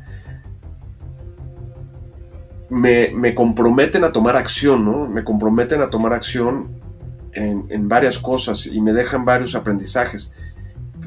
me, 2.71 3.35
comprometen 3.35 4.05
a 4.05 4.13
tomar 4.13 4.37
acción, 4.37 4.85
¿no? 4.85 5.09
Me 5.09 5.25
comprometen 5.25 5.81
a 5.81 5.91
tomar 5.91 6.13
acción 6.13 6.69
en, 7.33 7.89
varias 7.89 8.19
cosas 8.19 8.67
y 8.67 8.81
me 8.81 8.93
dejan 8.93 9.25
varios 9.25 9.55
aprendizajes. 9.55 10.35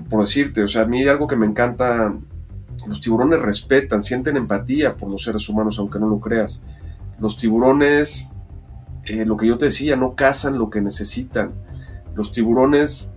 Por 0.09 0.21
decirte, 0.21 0.63
o 0.63 0.67
sea, 0.67 0.83
a 0.83 0.85
mí 0.85 1.07
algo 1.07 1.27
que 1.27 1.35
me 1.35 1.45
encanta, 1.45 2.15
los 2.87 3.01
tiburones 3.01 3.41
respetan, 3.41 4.01
sienten 4.01 4.37
empatía 4.37 4.95
por 4.95 5.09
los 5.09 5.23
seres 5.23 5.47
humanos, 5.49 5.77
aunque 5.79 5.99
no 5.99 6.07
lo 6.07 6.19
creas. 6.19 6.61
Los 7.19 7.37
tiburones, 7.37 8.33
eh, 9.05 9.25
lo 9.25 9.37
que 9.37 9.47
yo 9.47 9.57
te 9.57 9.65
decía, 9.65 9.95
no 9.95 10.15
cazan 10.15 10.57
lo 10.57 10.69
que 10.69 10.81
necesitan. 10.81 11.53
Los 12.15 12.31
tiburones 12.31 13.13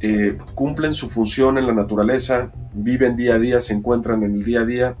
eh, 0.00 0.38
cumplen 0.54 0.92
su 0.92 1.08
función 1.08 1.58
en 1.58 1.66
la 1.66 1.72
naturaleza, 1.72 2.52
viven 2.74 3.16
día 3.16 3.34
a 3.34 3.38
día, 3.38 3.60
se 3.60 3.74
encuentran 3.74 4.22
en 4.22 4.34
el 4.34 4.44
día 4.44 4.60
a 4.60 4.64
día 4.64 4.96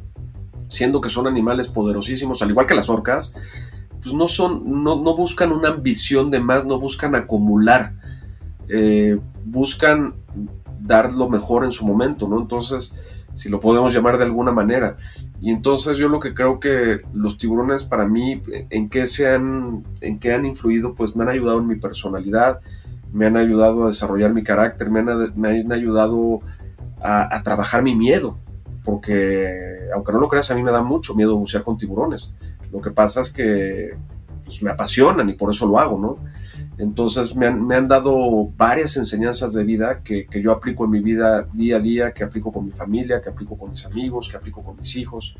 siendo 0.68 1.00
que 1.00 1.08
son 1.08 1.26
animales 1.26 1.68
poderosísimos, 1.68 2.42
al 2.42 2.50
igual 2.50 2.66
que 2.66 2.74
las 2.74 2.88
orcas, 2.88 3.34
pues 4.02 4.14
no 4.14 4.26
son, 4.26 4.82
no, 4.82 4.96
buscan 5.16 5.52
una 5.52 5.68
ambición 5.68 6.30
de 6.30 6.40
más, 6.40 6.66
no 6.66 6.78
buscan 6.78 7.14
acumular, 7.14 7.94
eh, 8.68 9.18
buscan 9.44 10.14
dar 10.80 11.12
lo 11.12 11.28
mejor 11.28 11.64
en 11.64 11.70
su 11.70 11.86
momento, 11.86 12.28
¿no? 12.28 12.40
Entonces, 12.40 12.94
si 13.36 13.50
lo 13.50 13.60
podemos 13.60 13.92
llamar 13.94 14.18
de 14.18 14.24
alguna 14.24 14.50
manera. 14.50 14.96
Y 15.40 15.52
entonces 15.52 15.98
yo 15.98 16.08
lo 16.08 16.18
que 16.18 16.34
creo 16.34 16.58
que 16.58 17.02
los 17.12 17.36
tiburones 17.36 17.84
para 17.84 18.06
mí, 18.06 18.42
en 18.70 18.88
qué 18.88 19.06
se 19.06 19.28
han, 19.28 19.84
en 20.00 20.18
qué 20.18 20.32
han 20.32 20.46
influido, 20.46 20.94
pues 20.94 21.14
me 21.14 21.22
han 21.22 21.28
ayudado 21.28 21.58
en 21.58 21.66
mi 21.66 21.76
personalidad, 21.76 22.60
me 23.12 23.26
han 23.26 23.36
ayudado 23.36 23.84
a 23.84 23.88
desarrollar 23.88 24.32
mi 24.32 24.42
carácter, 24.42 24.90
me 24.90 25.00
han, 25.00 25.32
me 25.36 25.60
han 25.60 25.72
ayudado 25.72 26.40
a, 27.00 27.42
trabajar 27.42 27.82
mi 27.82 27.94
miedo, 27.94 28.38
porque 28.84 29.88
aunque 29.94 30.12
no 30.12 30.18
lo 30.18 30.28
creas, 30.28 30.50
a 30.50 30.54
mí 30.54 30.62
me 30.62 30.72
da 30.72 30.82
mucho 30.82 31.14
miedo 31.14 31.36
bucear 31.36 31.62
con 31.62 31.76
tiburones. 31.76 32.32
Lo 32.72 32.80
que 32.80 32.90
pasa 32.90 33.20
es 33.20 33.30
que 33.30 33.96
pues, 34.44 34.62
me 34.62 34.70
apasionan 34.70 35.28
y 35.28 35.34
por 35.34 35.50
eso 35.50 35.66
lo 35.66 35.78
hago, 35.78 35.98
¿no? 35.98 36.18
Entonces 36.78 37.34
me 37.34 37.46
han, 37.46 37.88
dado 37.88 38.50
varias 38.56 38.96
enseñanzas 38.96 39.54
de 39.54 39.64
vida 39.64 40.00
que, 40.02 40.26
yo 40.42 40.52
aplico 40.52 40.84
en 40.84 40.90
mi 40.90 41.00
vida 41.00 41.48
día 41.52 41.76
a 41.76 41.80
día, 41.80 42.12
que 42.12 42.24
aplico 42.24 42.52
con 42.52 42.66
mi 42.66 42.70
familia, 42.70 43.20
que 43.20 43.30
aplico 43.30 43.56
con 43.56 43.70
mis 43.70 43.84
amigos, 43.86 44.28
que 44.28 44.36
aplico 44.36 44.62
con 44.62 44.76
mis 44.76 44.94
hijos, 44.96 45.36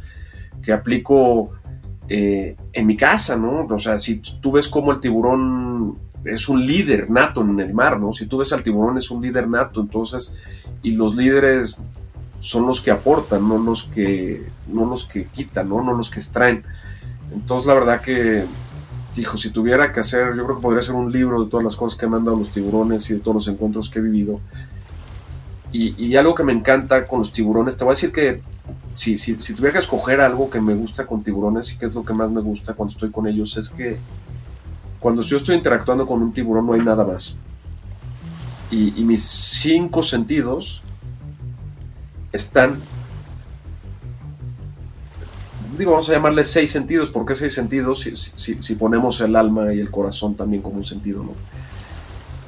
que 0.63 0.73
aplico 0.73 1.51
eh, 2.09 2.57
en 2.73 2.87
mi 2.87 2.97
casa, 2.97 3.37
¿no? 3.37 3.67
O 3.67 3.79
sea, 3.79 3.99
si 3.99 4.17
tú 4.17 4.53
ves 4.53 4.69
cómo 4.69 4.93
el 4.93 5.01
tiburón 5.01 5.99
es 6.25 6.49
un 6.49 6.65
líder 6.65 7.11
nato 7.11 7.43
en 7.43 7.61
el 7.61 7.75
mar, 7.75 8.01
¿no? 8.01 8.13
Si 8.13 8.27
tú 8.27 8.39
ves 8.39 8.53
al 8.53 8.63
tiburón 8.63 8.97
es 8.97 9.11
un 9.11 9.23
líder 9.23 9.49
nato, 9.49 9.83
entonces, 9.83 10.33
y 10.83 10.93
los 10.93 11.17
líderes 11.17 11.81
son 12.41 12.67
los 12.67 12.81
que 12.81 12.91
aportan, 12.91 13.47
no 13.47 13.59
los 13.59 13.83
que, 13.83 14.47
no 14.69 14.87
los 14.87 15.05
que 15.05 15.27
quitan, 15.27 15.69
¿no? 15.69 15.83
No 15.83 15.93
los 15.93 16.09
que 16.09 16.19
extraen. 16.19 16.65
Entonces, 17.33 17.67
la 17.67 17.75
verdad 17.75 18.01
que, 18.01 18.47
dijo, 19.17 19.37
si 19.37 19.51
tuviera 19.51 19.91
que 19.93 20.01
hacer, 20.01 20.37
yo 20.37 20.45
creo 20.45 20.57
que 20.57 20.63
podría 20.63 20.83
ser 20.83 20.95
un 20.95 21.11
libro 21.11 21.43
de 21.43 21.51
todas 21.51 21.65
las 21.65 21.75
cosas 21.75 21.99
que 21.99 22.07
me 22.07 22.17
han 22.17 22.25
dado 22.25 22.37
los 22.37 22.51
tiburones 22.51 23.09
y 23.11 23.15
de 23.15 23.21
todos 23.21 23.35
los 23.35 23.49
encuentros 23.49 23.89
que 23.89 23.99
he 23.99 24.03
vivido. 24.03 24.41
Y, 25.73 26.17
algo 26.17 26.35
que 26.35 26.43
me 26.43 26.55
encanta 26.55 27.07
con 27.07 27.19
los 27.19 27.33
tiburones, 27.33 27.77
te 27.77 27.85
voy 27.85 27.93
a 27.93 27.97
decir 27.97 28.11
que 28.11 28.41
si, 28.95 29.19
si, 29.19 29.39
si, 29.39 29.53
tuviera 29.53 29.73
que 29.73 29.81
escoger 29.81 30.23
algo 30.23 30.49
que 30.49 30.59
me 30.59 30.75
gusta 30.75 31.07
con 31.07 31.23
tiburones 31.23 31.71
y 31.73 31.77
que 31.77 31.85
es 31.85 31.95
lo 31.95 32.03
que 32.03 32.15
más 32.15 32.31
me 32.31 32.41
gusta 32.41 32.73
cuando 32.73 32.93
estoy 32.93 33.11
con 33.11 33.27
ellos, 33.27 33.59
es 33.59 33.69
que 33.69 33.99
cuando 35.01 35.21
yo 35.21 35.37
estoy 35.37 35.57
interactuando 35.57 36.07
con 36.07 36.23
un 36.23 36.33
tiburón 36.33 36.67
no 36.67 36.73
hay 36.73 36.81
nada 36.81 37.05
más. 37.05 37.37
Y, 38.71 38.91
mis 39.05 39.23
cinco 39.23 40.03
sentidos 40.03 40.83
están, 42.33 42.81
digo, 45.77 45.93
vamos 45.93 46.09
a 46.09 46.13
llamarle 46.13 46.45
seis 46.45 46.71
sentidos, 46.71 47.11
¿por 47.11 47.27
qué 47.27 47.35
seis 47.35 47.53
sentidos? 47.53 48.01
Si, 48.01 48.61
si, 48.61 48.75
ponemos 48.75 49.21
el 49.21 49.37
alma 49.37 49.73
y 49.73 49.81
el 49.81 49.91
corazón 49.91 50.35
también 50.35 50.63
como 50.63 50.77
un 50.77 50.83
sentido, 50.83 51.23
¿no? 51.23 51.33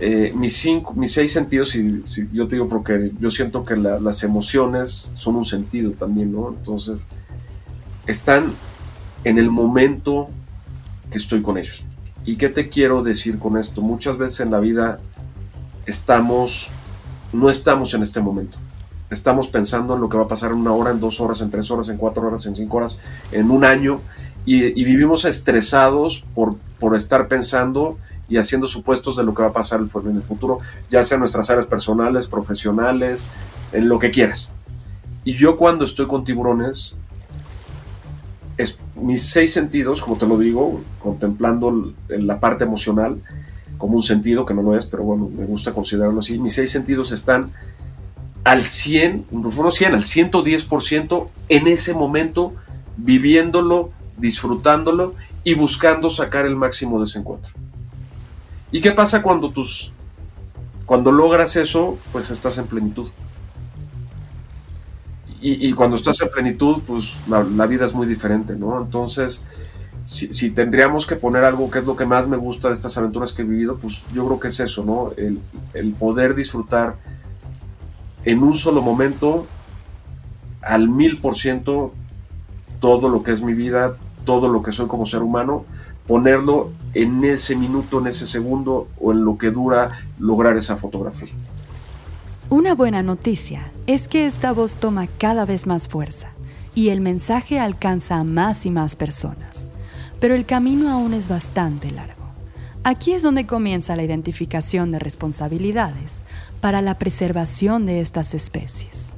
Eh, 0.00 0.32
mis, 0.34 0.56
cinco, 0.56 0.94
mis 0.94 1.12
seis 1.12 1.32
sentidos, 1.32 1.74
y 1.74 2.00
yo 2.32 2.46
te 2.46 2.56
digo 2.56 2.68
porque 2.68 3.12
yo 3.18 3.30
siento 3.30 3.64
que 3.64 3.76
las 3.76 4.22
emociones 4.22 5.10
son 5.14 5.36
un 5.36 5.44
sentido 5.44 5.92
también, 5.92 6.32
¿no? 6.32 6.48
Entonces, 6.50 7.06
están 8.06 8.54
en 9.24 9.38
el 9.38 9.50
momento 9.50 10.28
que 11.10 11.18
estoy 11.18 11.42
con 11.42 11.58
ellos. 11.58 11.84
¿Y 12.24 12.36
qué 12.36 12.48
te 12.48 12.68
quiero 12.68 13.02
decir 13.02 13.38
con 13.38 13.56
esto? 13.56 13.82
Muchas 13.82 14.18
veces 14.18 14.40
en 14.40 14.50
la 14.50 14.60
vida 14.60 15.00
estamos, 15.86 16.68
no 17.32 17.50
estamos 17.50 17.94
en 17.94 18.02
este 18.02 18.20
momento. 18.20 18.58
Estamos 19.10 19.48
pensando 19.48 19.94
en 19.94 20.00
lo 20.00 20.08
que 20.08 20.18
va 20.18 20.24
a 20.24 20.28
pasar 20.28 20.50
en 20.50 20.58
una 20.58 20.72
hora, 20.72 20.90
en 20.90 21.00
dos 21.00 21.20
horas, 21.20 21.40
en 21.40 21.50
tres 21.50 21.70
horas, 21.70 21.88
en 21.88 21.96
cuatro 21.96 22.26
horas, 22.26 22.44
en 22.46 22.54
cinco 22.54 22.76
horas, 22.76 22.98
en 23.32 23.50
un 23.50 23.64
año, 23.64 24.02
y, 24.44 24.82
vivimos 24.84 25.24
estresados 25.24 26.24
por, 26.34 26.56
por 26.78 26.96
estar 26.96 27.28
pensando 27.28 27.98
y 28.28 28.38
haciendo 28.38 28.66
supuestos 28.66 29.16
de 29.16 29.24
lo 29.24 29.34
que 29.34 29.42
va 29.42 29.48
a 29.48 29.52
pasar 29.52 29.80
en 29.80 30.16
el 30.16 30.22
futuro, 30.22 30.60
ya 30.90 31.04
sea 31.04 31.16
en 31.16 31.20
nuestras 31.20 31.50
áreas 31.50 31.66
personales, 31.66 32.26
profesionales, 32.26 33.28
en 33.72 33.88
lo 33.88 33.98
que 33.98 34.10
quieras. 34.10 34.50
Y 35.24 35.32
yo 35.32 35.56
cuando 35.56 35.84
estoy 35.84 36.06
con 36.06 36.24
tiburones, 36.24 36.96
es, 38.56 38.78
mis 38.94 39.22
seis 39.30 39.52
sentidos, 39.52 40.00
como 40.00 40.16
te 40.16 40.26
lo 40.26 40.38
digo, 40.38 40.82
contemplando 40.98 41.92
la 42.08 42.40
parte 42.40 42.64
emocional 42.64 43.20
como 43.78 43.94
un 43.94 44.02
sentido, 44.02 44.44
que 44.44 44.54
no 44.54 44.62
lo 44.62 44.76
es, 44.76 44.86
pero 44.86 45.04
bueno, 45.04 45.28
me 45.28 45.46
gusta 45.46 45.72
considerarlo 45.72 46.18
así, 46.18 46.38
mis 46.38 46.54
seis 46.54 46.70
sentidos 46.70 47.12
están 47.12 47.52
al 48.44 48.62
100, 48.62 49.26
no 49.30 49.70
100, 49.70 49.94
al 49.94 50.02
110% 50.02 51.28
en 51.48 51.68
ese 51.68 51.94
momento, 51.94 52.54
viviéndolo, 52.96 53.90
disfrutándolo 54.16 55.14
y 55.44 55.54
buscando 55.54 56.08
sacar 56.10 56.46
el 56.46 56.56
máximo 56.56 56.98
de 56.98 57.04
ese 57.04 57.18
encuentro. 57.18 57.52
¿Y 58.70 58.80
qué 58.80 58.92
pasa 58.92 59.22
cuando 59.22 59.50
tus 59.50 59.92
cuando 60.84 61.12
logras 61.12 61.56
eso, 61.56 61.98
pues 62.12 62.30
estás 62.30 62.56
en 62.56 62.66
plenitud? 62.66 63.08
y, 65.40 65.72
cuando 65.72 65.96
estás 65.96 66.20
en 66.20 66.30
plenitud, 66.30 66.82
pues 66.86 67.16
la, 67.28 67.66
vida 67.66 67.84
es 67.84 67.94
muy 67.94 68.06
diferente, 68.06 68.56
¿no? 68.56 68.80
Entonces, 68.80 69.44
si, 70.04 70.50
tendríamos 70.50 71.06
que 71.06 71.16
poner 71.16 71.44
algo 71.44 71.70
que 71.70 71.78
es 71.78 71.84
lo 71.84 71.94
que 71.94 72.06
más 72.06 72.26
me 72.26 72.36
gusta 72.36 72.68
de 72.68 72.74
estas 72.74 72.96
aventuras 72.98 73.32
que 73.32 73.42
he 73.42 73.44
vivido, 73.44 73.76
pues 73.76 74.04
yo 74.12 74.26
creo 74.26 74.40
que 74.40 74.48
es 74.48 74.58
eso, 74.58 74.84
¿no? 74.84 75.12
El, 75.16 75.40
el 75.74 75.92
poder 75.92 76.34
disfrutar 76.34 76.96
en 78.28 78.42
un 78.42 78.52
solo 78.52 78.82
momento, 78.82 79.46
al 80.60 80.90
mil 80.90 81.18
por 81.18 81.34
ciento, 81.34 81.94
todo 82.78 83.08
lo 83.08 83.22
que 83.22 83.32
es 83.32 83.40
mi 83.40 83.54
vida, 83.54 83.96
todo 84.26 84.50
lo 84.50 84.62
que 84.62 84.70
soy 84.70 84.86
como 84.86 85.06
ser 85.06 85.22
humano, 85.22 85.64
ponerlo 86.06 86.70
en 86.92 87.24
ese 87.24 87.56
minuto, 87.56 88.00
en 88.00 88.08
ese 88.08 88.26
segundo 88.26 88.86
o 89.00 89.12
en 89.12 89.24
lo 89.24 89.38
que 89.38 89.50
dura 89.50 89.92
lograr 90.18 90.58
esa 90.58 90.76
fotografía. 90.76 91.32
Una 92.50 92.74
buena 92.74 93.02
noticia 93.02 93.72
es 93.86 94.08
que 94.08 94.26
esta 94.26 94.52
voz 94.52 94.74
toma 94.76 95.06
cada 95.06 95.46
vez 95.46 95.66
más 95.66 95.88
fuerza 95.88 96.28
y 96.74 96.90
el 96.90 97.00
mensaje 97.00 97.58
alcanza 97.58 98.16
a 98.16 98.24
más 98.24 98.66
y 98.66 98.70
más 98.70 98.94
personas. 98.94 99.64
Pero 100.20 100.34
el 100.34 100.44
camino 100.44 100.90
aún 100.90 101.14
es 101.14 101.30
bastante 101.30 101.90
largo. 101.90 102.18
Aquí 102.84 103.12
es 103.12 103.22
donde 103.22 103.46
comienza 103.46 103.96
la 103.96 104.02
identificación 104.02 104.90
de 104.90 104.98
responsabilidades 104.98 106.22
para 106.60 106.82
la 106.82 106.98
preservación 106.98 107.86
de 107.86 108.00
estas 108.00 108.34
especies. 108.34 109.14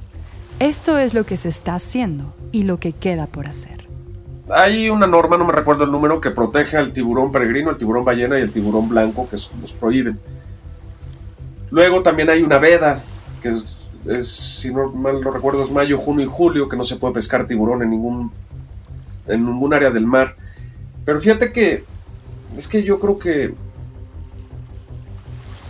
Esto 0.59 0.97
es 0.97 1.13
lo 1.13 1.25
que 1.25 1.37
se 1.37 1.49
está 1.49 1.75
haciendo 1.75 2.35
y 2.51 2.63
lo 2.63 2.79
que 2.79 2.93
queda 2.93 3.25
por 3.27 3.47
hacer. 3.47 3.87
Hay 4.49 4.89
una 4.89 5.07
norma, 5.07 5.37
no 5.37 5.45
me 5.45 5.53
recuerdo 5.53 5.85
el 5.85 5.91
número, 5.91 6.21
que 6.21 6.31
protege 6.31 6.77
al 6.77 6.93
tiburón 6.93 7.31
peregrino, 7.31 7.69
el 7.69 7.77
tiburón 7.77 8.05
ballena 8.05 8.37
y 8.37 8.41
el 8.41 8.51
tiburón 8.51 8.89
blanco, 8.89 9.27
que 9.29 9.37
los 9.61 9.73
prohíben. 9.73 10.19
Luego 11.71 12.03
también 12.03 12.29
hay 12.29 12.43
una 12.43 12.59
veda 12.59 13.01
que 13.41 13.55
es, 14.07 14.27
si 14.27 14.73
no 14.73 14.91
mal 14.91 15.21
lo 15.21 15.31
recuerdo, 15.31 15.63
es 15.63 15.71
mayo, 15.71 15.97
junio 15.97 16.25
y 16.25 16.29
julio, 16.29 16.67
que 16.67 16.77
no 16.77 16.83
se 16.83 16.97
puede 16.97 17.13
pescar 17.13 17.47
tiburón 17.47 17.81
en 17.81 17.89
ningún, 17.89 18.31
en 19.27 19.45
ningún 19.45 19.73
área 19.73 19.89
del 19.89 20.05
mar. 20.05 20.35
Pero 21.05 21.19
fíjate 21.19 21.51
que 21.51 21.85
es 22.57 22.67
que 22.67 22.83
yo 22.83 22.99
creo 22.99 23.17
que 23.17 23.53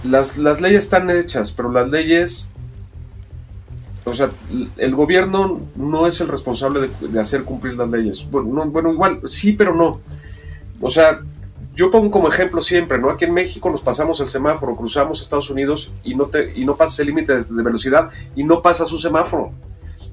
las, 0.04 0.38
leyes 0.62 0.86
están 0.86 1.10
hechas, 1.10 1.52
pero 1.52 1.72
las 1.72 1.90
leyes, 1.90 2.50
o 4.04 4.14
sea, 4.14 4.32
el 4.78 4.96
gobierno 4.96 5.62
no 5.76 6.08
es 6.08 6.22
el 6.22 6.28
responsable 6.28 6.90
de, 7.00 7.20
hacer 7.20 7.44
cumplir 7.44 7.78
las 7.78 7.90
leyes. 7.90 8.28
Bueno, 8.30 8.66
bueno, 8.66 8.92
igual, 8.92 9.22
sí, 9.26 9.54
pero 9.54 9.76
no. 9.76 10.02
O 10.80 10.90
sea, 10.90 11.22
yo 11.76 11.90
pongo 11.90 12.12
como 12.12 12.28
ejemplo 12.28 12.62
siempre, 12.62 12.98
¿no? 12.98 13.10
Aquí 13.10 13.26
en 13.26 13.34
México 13.34 13.70
nos 13.70 13.82
pasamos 13.82 14.20
el 14.20 14.28
semáforo, 14.28 14.76
cruzamos 14.76 15.22
Estados 15.22 15.50
Unidos 15.50 15.94
y 16.04 16.16
no, 16.16 16.28
te, 16.28 16.54
y 16.56 16.66
no 16.66 16.76
pasas 16.76 17.00
el 17.00 17.08
límite 17.08 17.34
de, 17.34 17.64
velocidad 17.64 18.10
y 18.36 18.44
no 18.44 18.62
pasa 18.62 18.86
su 18.86 18.98
semáforo. 18.98 19.52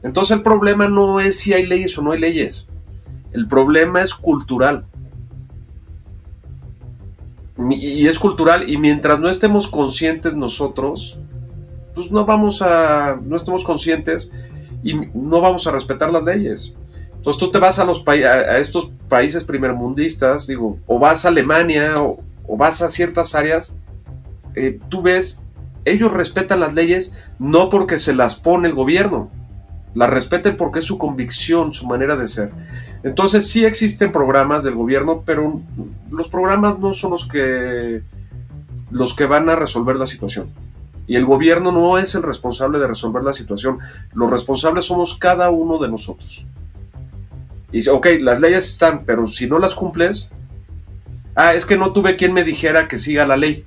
Entonces 0.03 0.37
el 0.37 0.43
problema 0.43 0.89
no 0.89 1.19
es 1.19 1.39
si 1.39 1.55
hay 1.55 1.67
leyes 1.67 1.97
o 1.99 2.03
no 2.03 2.13
hay 2.13 2.21
leyes. 2.21 2.69
El 3.33 3.49
problema 3.49 4.03
es 4.03 4.15
cultural. 4.15 4.87
Y 7.71 8.07
es 8.07 8.19
cultural 8.19 8.69
y 8.69 8.77
mientras 8.77 9.19
no 9.19 9.29
estemos 9.29 9.67
conscientes 9.67 10.37
nosotros, 10.37 11.19
pues 11.95 12.13
no 12.13 12.25
vamos 12.25 12.63
a, 12.63 13.19
no 13.21 13.35
estemos 13.35 13.65
conscientes 13.65 14.31
y 14.85 14.95
no 14.95 15.41
vamos 15.41 15.67
a 15.67 15.73
respetar 15.73 16.13
las 16.13 16.23
leyes. 16.23 16.75
Entonces 17.17 17.41
tú 17.41 17.51
te 17.51 17.59
vas 17.59 17.81
a, 17.81 17.85
los 17.85 18.07
a 18.07 18.59
estos 18.59 18.93
países 19.09 19.43
primermundistas, 19.43 20.47
digo, 20.47 20.79
o 20.87 21.01
vas 21.01 21.25
a 21.25 21.29
Alemania 21.29 21.95
o, 21.99 22.21
vas 22.57 22.81
a 22.81 22.89
ciertas 22.89 23.35
áreas, 23.35 23.75
eh, 24.55 24.79
tú 24.89 25.03
ves, 25.03 25.43
ellos 25.85 26.13
respetan 26.13 26.61
las 26.61 26.75
leyes 26.75 27.13
no 27.39 27.69
porque 27.69 27.99
se 27.99 28.15
las 28.15 28.37
pone 28.37 28.69
el 28.69 28.75
gobierno, 28.75 29.31
las 29.95 30.09
respeten 30.09 30.57
porque 30.57 30.79
es 30.79 30.85
su 30.85 30.97
convicción, 30.97 31.73
su 31.73 31.87
manera 31.87 32.17
de 32.17 32.27
ser. 32.29 32.53
Entonces 33.03 33.49
sí 33.49 33.65
existen 33.65 34.13
programas 34.13 34.65
del 34.65 34.75
gobierno, 34.75 35.23
pero 35.25 35.61
los 36.11 36.29
programas 36.29 36.79
no 36.79 36.93
son 36.93 37.13
los 37.13 37.27
que 37.27 38.03
los 38.91 39.15
que 39.15 39.27
van 39.27 39.49
a 39.49 39.57
resolver 39.57 39.97
la 39.97 40.07
situación. 40.07 40.51
Y 41.07 41.17
el 41.17 41.25
gobierno 41.25 41.73
no 41.73 41.99
es 41.99 42.15
el 42.15 42.23
responsable 42.23 42.79
de 42.79 42.87
resolver 42.87 43.25
la 43.25 43.33
situación. 43.33 43.79
Los 44.13 44.31
responsables 44.31 44.85
somos 44.85 45.17
cada 45.17 45.51
uno 45.51 45.79
de 45.79 45.89
nosotros. 45.89 46.45
Y 47.73 47.79
dice, 47.79 47.91
ok, 47.91 48.07
las 48.21 48.41
leyes 48.41 48.65
están, 48.73 49.05
pero 49.05 49.27
si 49.27 49.47
no 49.47 49.59
las 49.59 49.75
cumples, 49.75 50.31
ah, 51.35 51.55
es 51.55 51.65
que 51.65 51.77
no 51.77 51.93
tuve 51.93 52.17
quien 52.17 52.33
me 52.33 52.45
dijera 52.45 52.89
que 52.89 52.99
siga 52.99 53.27
la 53.27 53.37
ley, 53.37 53.65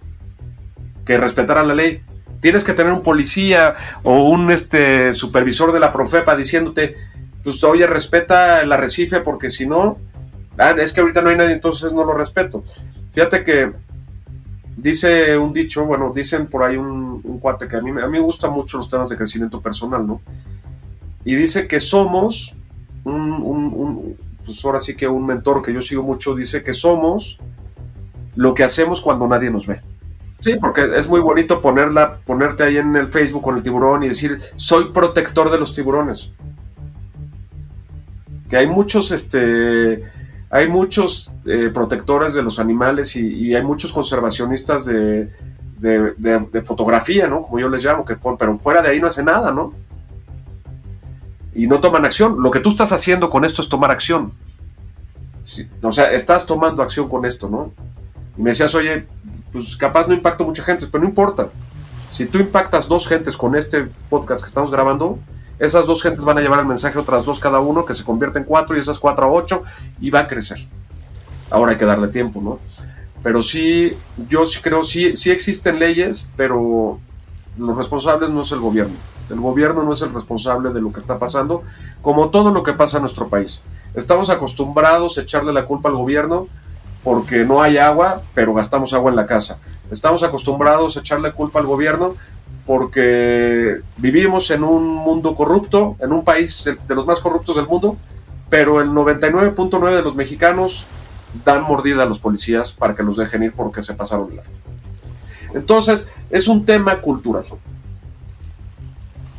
que 1.05 1.17
respetara 1.17 1.63
la 1.63 1.73
ley. 1.73 2.01
Tienes 2.41 2.63
que 2.63 2.73
tener 2.73 2.93
un 2.93 3.03
policía 3.03 3.75
o 4.03 4.29
un 4.29 4.51
este, 4.51 5.13
supervisor 5.13 5.71
de 5.71 5.79
la 5.79 5.91
Profepa 5.91 6.35
diciéndote, 6.35 6.95
pues 7.43 7.63
oye, 7.63 7.87
respeta 7.87 8.61
el 8.61 8.71
arrecife 8.71 9.21
porque 9.21 9.49
si 9.49 9.65
no, 9.65 9.97
ah, 10.57 10.75
es 10.77 10.91
que 10.91 11.01
ahorita 11.01 11.21
no 11.21 11.29
hay 11.29 11.37
nadie, 11.37 11.53
entonces 11.53 11.93
no 11.93 12.03
lo 12.03 12.13
respeto. 12.13 12.63
Fíjate 13.11 13.43
que 13.43 13.71
dice 14.77 15.37
un 15.37 15.53
dicho, 15.53 15.85
bueno, 15.85 16.11
dicen 16.13 16.47
por 16.47 16.63
ahí 16.63 16.77
un, 16.77 17.21
cuate 17.39 17.67
que 17.67 17.77
a 17.77 17.81
mí, 17.81 17.91
a 17.91 18.07
mí 18.07 18.19
me 18.19 18.19
gustan 18.19 18.51
mucho 18.51 18.77
los 18.77 18.89
temas 18.89 19.09
de 19.09 19.17
crecimiento 19.17 19.61
personal, 19.61 20.05
¿no? 20.05 20.21
Y 21.23 21.35
dice 21.35 21.67
que 21.67 21.79
somos 21.79 22.55
un, 23.03 24.17
pues 24.45 24.63
ahora 24.65 24.79
sí 24.79 24.95
que 24.95 25.07
un 25.07 25.25
mentor 25.25 25.61
que 25.61 25.73
yo 25.73 25.81
sigo 25.81 26.03
mucho 26.03 26.35
dice 26.35 26.63
que 26.63 26.73
somos 26.73 27.39
lo 28.35 28.53
que 28.53 28.63
hacemos 28.63 29.01
cuando 29.01 29.27
nadie 29.27 29.51
nos 29.51 29.67
ve. 29.67 29.81
Sí, 30.39 30.55
porque 30.59 30.89
es 30.95 31.07
muy 31.07 31.19
bonito 31.19 31.61
ponerla, 31.61 32.17
ponerte 32.25 32.63
ahí 32.63 32.77
en 32.77 32.95
el 32.95 33.07
Facebook 33.07 33.43
con 33.43 33.57
el 33.57 33.63
tiburón 33.63 34.03
y 34.03 34.07
decir, 34.07 34.39
soy 34.55 34.91
protector 34.91 35.51
de 35.51 35.59
los 35.59 35.73
tiburones. 35.73 36.31
Que 38.51 38.57
hay 38.57 38.67
muchos, 38.67 39.11
este, 39.11 40.03
hay 40.49 40.67
muchos 40.67 41.31
eh, 41.45 41.71
protectores 41.73 42.33
de 42.33 42.43
los 42.43 42.59
animales 42.59 43.15
y, 43.15 43.55
hay 43.55 43.63
muchos 43.63 43.93
conservacionistas 43.93 44.83
de, 44.83 45.29
fotografía, 46.65 47.27
¿no? 47.27 47.43
Como 47.43 47.59
yo 47.59 47.69
les 47.69 47.85
llamo, 47.85 48.03
que 48.03 48.17
pero 48.37 48.59
fuera 48.59 48.81
de 48.81 48.89
ahí 48.89 48.99
no 48.99 49.07
hace 49.07 49.23
nada, 49.23 49.53
¿no? 49.53 49.73
Y 51.55 51.67
no 51.67 51.79
toman 51.79 52.03
acción. 52.03 52.43
Lo 52.43 52.51
que 52.51 52.59
tú 52.59 52.67
estás 52.71 52.91
haciendo 52.91 53.29
con 53.29 53.45
esto 53.45 53.61
es 53.61 53.69
tomar 53.69 53.89
acción. 53.89 54.33
o 55.81 55.91
sea, 55.93 56.11
estás 56.11 56.45
tomando 56.45 56.83
acción 56.83 57.07
con 57.07 57.23
esto, 57.23 57.47
¿no? 57.47 57.71
Y 58.37 58.41
me 58.41 58.49
decías, 58.49 58.75
oye, 58.75 59.05
pues 59.53 59.77
capaz 59.77 60.07
no 60.07 60.13
impacto 60.13 60.43
mucha 60.43 60.61
gente, 60.61 60.87
pero 60.91 61.03
no 61.05 61.09
importa. 61.09 61.47
Si 62.09 62.25
tú 62.25 62.39
impactas 62.39 62.89
dos 62.89 63.07
gentes 63.07 63.37
con 63.37 63.55
este 63.55 63.87
podcast 64.09 64.43
que 64.43 64.47
estamos 64.47 64.71
grabando, 64.71 65.19
esas 65.61 65.85
dos 65.85 66.01
gentes 66.01 66.25
van 66.25 66.39
a 66.39 66.41
llevar 66.41 66.59
el 66.59 66.65
mensaje 66.65 66.97
otras 66.97 67.23
dos 67.23 67.37
cada 67.37 67.59
uno, 67.59 67.85
que 67.85 67.93
se 67.93 68.03
convierte 68.03 68.39
en 68.39 68.45
cuatro 68.45 68.75
y 68.75 68.79
esas 68.79 68.97
cuatro 68.97 69.27
a 69.27 69.31
ocho, 69.31 69.61
y 69.99 70.09
va 70.09 70.21
a 70.21 70.27
crecer. 70.27 70.67
Ahora 71.51 71.73
hay 71.73 71.77
que 71.77 71.85
darle 71.85 72.07
tiempo, 72.07 72.41
¿no? 72.41 72.59
Pero 73.21 73.43
sí, 73.43 73.95
yo 74.27 74.41
creo, 74.63 74.81
sí, 74.81 75.15
sí 75.15 75.29
existen 75.29 75.77
leyes, 75.77 76.27
pero 76.35 76.99
los 77.59 77.77
responsables 77.77 78.31
no 78.31 78.41
es 78.41 78.51
el 78.51 78.59
gobierno. 78.59 78.95
El 79.29 79.39
gobierno 79.39 79.83
no 79.83 79.91
es 79.91 80.01
el 80.01 80.11
responsable 80.11 80.71
de 80.71 80.81
lo 80.81 80.91
que 80.91 80.99
está 80.99 81.19
pasando, 81.19 81.61
como 82.01 82.29
todo 82.29 82.51
lo 82.51 82.63
que 82.63 82.73
pasa 82.73 82.97
en 82.97 83.03
nuestro 83.03 83.29
país. 83.29 83.61
Estamos 83.93 84.31
acostumbrados 84.31 85.19
a 85.19 85.21
echarle 85.21 85.53
la 85.53 85.65
culpa 85.65 85.89
al 85.89 85.95
gobierno 85.95 86.47
porque 87.03 87.45
no 87.45 87.61
hay 87.61 87.77
agua, 87.77 88.21
pero 88.33 88.53
gastamos 88.53 88.93
agua 88.93 89.09
en 89.09 89.15
la 89.15 89.25
casa. 89.25 89.59
Estamos 89.89 90.23
acostumbrados 90.23 90.97
a 90.97 90.99
echarle 90.99 91.31
culpa 91.31 91.59
al 91.59 91.65
gobierno 91.65 92.15
porque 92.65 93.81
vivimos 93.97 94.51
en 94.51 94.63
un 94.63 94.87
mundo 94.87 95.33
corrupto, 95.33 95.95
en 95.99 96.11
un 96.11 96.23
país 96.23 96.63
de, 96.63 96.95
los 96.95 97.07
más 97.07 97.19
corruptos 97.19 97.55
del 97.55 97.67
mundo, 97.67 97.97
pero 98.49 98.81
el 98.81 98.89
99.9 98.89 99.95
de 99.95 100.01
los 100.01 100.15
mexicanos 100.15 100.87
dan 101.43 101.63
mordida 101.63 102.03
a 102.03 102.05
los 102.05 102.19
policías 102.19 102.71
para 102.71 102.95
que 102.95 103.03
los 103.03 103.17
dejen 103.17 103.43
ir 103.43 103.53
porque 103.53 103.81
se 103.81 103.93
pasaron 103.93 104.31
el 104.31 104.39
alto. 104.39 104.59
Entonces, 105.53 106.15
es 106.29 106.47
un 106.47 106.65
tema 106.65 107.01
cultural. 107.01 107.43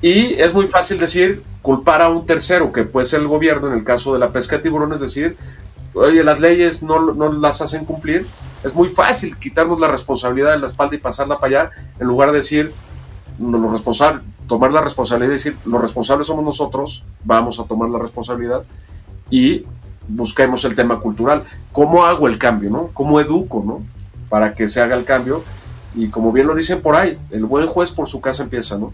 Y 0.00 0.34
es 0.34 0.52
muy 0.52 0.66
fácil 0.66 0.98
decir, 0.98 1.42
culpar 1.62 2.02
a 2.02 2.08
un 2.08 2.26
tercero, 2.26 2.72
que 2.72 2.82
puede 2.82 3.06
ser 3.06 3.20
el 3.20 3.28
gobierno, 3.28 3.68
en 3.68 3.74
el 3.74 3.84
caso 3.84 4.12
de 4.12 4.18
la 4.18 4.32
pesca 4.32 4.56
de 4.56 4.62
tiburones, 4.64 5.00
decir, 5.00 5.36
oye, 5.94 6.24
las 6.24 6.40
leyes 6.40 6.82
no, 6.82 7.12
no 7.12 7.32
las 7.32 7.60
hacen 7.60 7.84
cumplir. 7.84 8.26
Es 8.64 8.74
muy 8.74 8.88
fácil 8.88 9.36
quitarnos 9.36 9.80
la 9.80 9.88
responsabilidad 9.88 10.52
de 10.52 10.58
la 10.58 10.66
espalda 10.66 10.94
y 10.94 10.98
pasarla 10.98 11.38
para 11.38 11.62
allá, 11.62 11.70
en 11.98 12.06
lugar 12.06 12.30
de 12.30 12.36
decir, 12.36 12.72
los 13.38 13.72
responsables, 13.72 14.22
tomar 14.46 14.72
la 14.72 14.80
responsabilidad 14.80 15.30
y 15.30 15.32
decir, 15.32 15.56
los 15.64 15.80
responsables 15.80 16.26
somos 16.26 16.44
nosotros, 16.44 17.04
vamos 17.24 17.58
a 17.58 17.64
tomar 17.64 17.88
la 17.88 17.98
responsabilidad 17.98 18.62
y 19.30 19.64
busquemos 20.08 20.64
el 20.64 20.74
tema 20.74 20.98
cultural. 21.00 21.44
¿Cómo 21.72 22.04
hago 22.04 22.28
el 22.28 22.38
cambio, 22.38 22.70
no? 22.70 22.90
¿Cómo 22.92 23.20
educo, 23.20 23.62
no? 23.64 23.82
Para 24.28 24.54
que 24.54 24.68
se 24.68 24.80
haga 24.80 24.96
el 24.96 25.04
cambio. 25.04 25.42
Y 25.94 26.08
como 26.08 26.32
bien 26.32 26.46
lo 26.46 26.54
dicen 26.54 26.80
por 26.80 26.96
ahí, 26.96 27.18
el 27.30 27.44
buen 27.44 27.66
juez 27.66 27.92
por 27.92 28.06
su 28.06 28.20
casa 28.20 28.42
empieza, 28.42 28.78
¿no? 28.78 28.92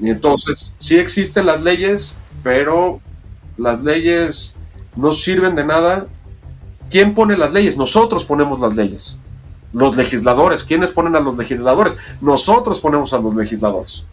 Y 0.00 0.10
entonces, 0.10 0.74
sí 0.78 0.98
existen 0.98 1.46
las 1.46 1.62
leyes, 1.62 2.16
pero 2.42 3.00
las 3.56 3.82
leyes 3.82 4.54
no 4.96 5.12
sirven 5.12 5.54
de 5.54 5.64
nada. 5.64 6.06
¿Quién 6.90 7.14
pone 7.14 7.36
las 7.36 7.52
leyes? 7.52 7.76
Nosotros 7.76 8.24
ponemos 8.24 8.60
las 8.60 8.76
leyes 8.76 9.18
los 9.76 9.94
legisladores. 9.94 10.64
¿Quiénes 10.64 10.90
ponen 10.90 11.16
a 11.16 11.20
los 11.20 11.36
legisladores? 11.36 12.14
Nosotros 12.22 12.80
ponemos 12.80 13.12
a 13.12 13.18
los 13.18 13.34
legisladores. 13.34 14.04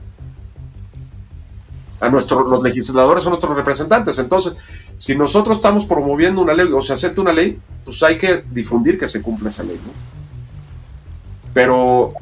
A 2.01 2.09
nuestro, 2.09 2.45
los 2.45 2.61
legisladores 2.63 3.23
son 3.23 3.31
nuestros 3.31 3.55
representantes. 3.55 4.19
Entonces, 4.19 4.57
si 4.97 5.15
nosotros 5.15 5.57
estamos 5.57 5.85
promoviendo 5.85 6.41
una 6.41 6.53
ley 6.53 6.69
o 6.73 6.81
se 6.81 6.91
acepta 6.91 7.21
una 7.21 7.31
ley, 7.31 7.59
pues 7.85 8.03
hay 8.03 8.17
que 8.17 8.43
difundir 8.51 8.97
que 8.97 9.07
se 9.07 9.21
cumpla 9.21 9.47
esa 9.47 9.63
ley. 9.63 9.79
Pero 11.53 12.13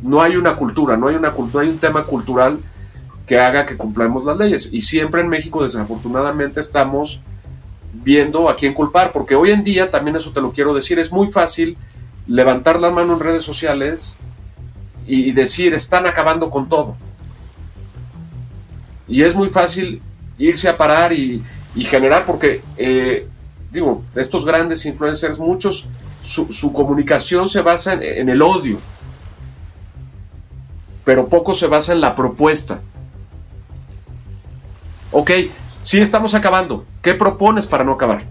no 0.00 0.22
hay 0.22 0.36
una 0.36 0.56
cultura, 0.56 0.96
no 0.96 1.10
no 1.10 1.58
hay 1.58 1.68
un 1.68 1.78
tema 1.78 2.04
cultural 2.04 2.60
que 3.26 3.38
haga 3.38 3.66
que 3.66 3.76
cumplamos 3.76 4.24
las 4.24 4.38
leyes. 4.38 4.72
Y 4.72 4.80
siempre 4.80 5.20
en 5.20 5.28
México, 5.28 5.62
desafortunadamente, 5.62 6.60
estamos 6.60 7.20
viendo 8.02 8.48
a 8.48 8.56
quién 8.56 8.74
culpar, 8.74 9.12
porque 9.12 9.34
hoy 9.34 9.50
en 9.50 9.62
día, 9.62 9.90
también 9.90 10.16
eso 10.16 10.32
te 10.32 10.40
lo 10.40 10.52
quiero 10.52 10.74
decir, 10.74 10.98
es 10.98 11.12
muy 11.12 11.28
fácil 11.28 11.76
levantar 12.26 12.80
la 12.80 12.90
mano 12.90 13.14
en 13.14 13.20
redes 13.20 13.42
sociales 13.42 14.18
y, 15.06 15.32
decir, 15.32 15.74
están 15.74 16.06
acabando 16.06 16.50
con 16.50 16.68
todo. 16.68 16.96
Y 19.06 19.22
es 19.22 19.34
muy 19.34 19.48
fácil 19.48 20.00
irse 20.38 20.68
a 20.68 20.76
parar 20.76 21.12
y, 21.12 21.42
generar, 21.76 22.24
porque, 22.24 22.62
eh, 22.76 23.26
digo, 23.70 24.02
estos 24.14 24.46
grandes 24.46 24.86
influencers, 24.86 25.38
muchos, 25.38 25.88
su, 26.22 26.72
comunicación 26.72 27.46
se 27.46 27.60
basa 27.60 27.92
en, 27.92 28.28
el 28.28 28.40
odio, 28.40 28.78
pero 31.04 31.28
poco 31.28 31.52
se 31.52 31.66
basa 31.66 31.92
en 31.92 32.00
la 32.00 32.14
propuesta. 32.14 32.80
Ok, 35.12 35.30
sí 35.82 36.00
estamos 36.00 36.34
acabando. 36.34 36.84
¿Qué 37.04 37.14
propones 37.14 37.68
para 37.68 37.84
no 37.84 37.92
acabar? 37.92 38.24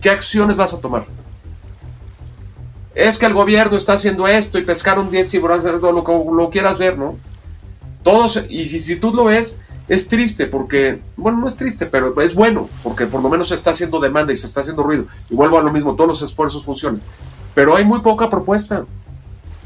¿Qué 0.00 0.08
acciones 0.08 0.56
vas 0.56 0.72
a 0.72 0.80
tomar? 0.80 1.04
es 2.96 3.18
que 3.18 3.26
el 3.26 3.34
gobierno 3.34 3.76
está 3.76 3.92
haciendo 3.92 4.26
esto 4.26 4.58
y 4.58 4.62
pescaron 4.62 5.10
10 5.10 5.28
tiburones, 5.28 5.64
lo, 5.64 5.92
lo, 5.92 6.34
lo 6.34 6.50
quieras 6.50 6.78
ver, 6.78 6.96
¿no? 6.96 7.16
Todos, 8.02 8.42
y 8.48 8.64
si, 8.64 8.96
tú 8.96 9.12
lo 9.12 9.24
ves, 9.24 9.60
es 9.86 10.08
triste 10.08 10.46
porque, 10.46 11.00
bueno, 11.16 11.38
no 11.38 11.46
es 11.46 11.56
triste, 11.56 11.84
pero 11.84 12.18
es 12.22 12.34
bueno, 12.34 12.70
porque 12.82 13.06
por 13.06 13.22
lo 13.22 13.28
menos 13.28 13.48
se 13.48 13.54
está 13.54 13.70
haciendo 13.70 14.00
demanda 14.00 14.32
y 14.32 14.36
se 14.36 14.46
está 14.46 14.60
haciendo 14.60 14.82
ruido. 14.82 15.04
Y 15.28 15.34
vuelvo 15.34 15.58
a 15.58 15.62
lo 15.62 15.70
mismo, 15.72 15.94
todos 15.94 16.08
los 16.08 16.22
esfuerzos 16.22 16.64
funcionan. 16.64 17.02
Pero 17.54 17.76
hay 17.76 17.84
muy 17.84 18.00
poca 18.00 18.30
propuesta. 18.30 18.86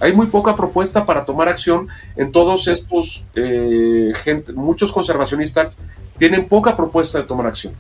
Hay 0.01 0.13
muy 0.13 0.27
poca 0.27 0.57
propuesta 0.57 1.05
para 1.05 1.25
tomar 1.25 1.49
acción 1.49 1.89
en 2.17 2.33
todos 2.33 2.67
estos, 2.67 3.27
eh, 3.35 4.11
gente, 4.17 4.55
muchos 4.55 4.91
conservacionistas 4.91 5.79
tienen 6.17 6.49
poca 6.49 6.75
propuesta 6.75 7.19
de 7.19 7.25
tomar 7.25 7.47
acción. 7.47 7.75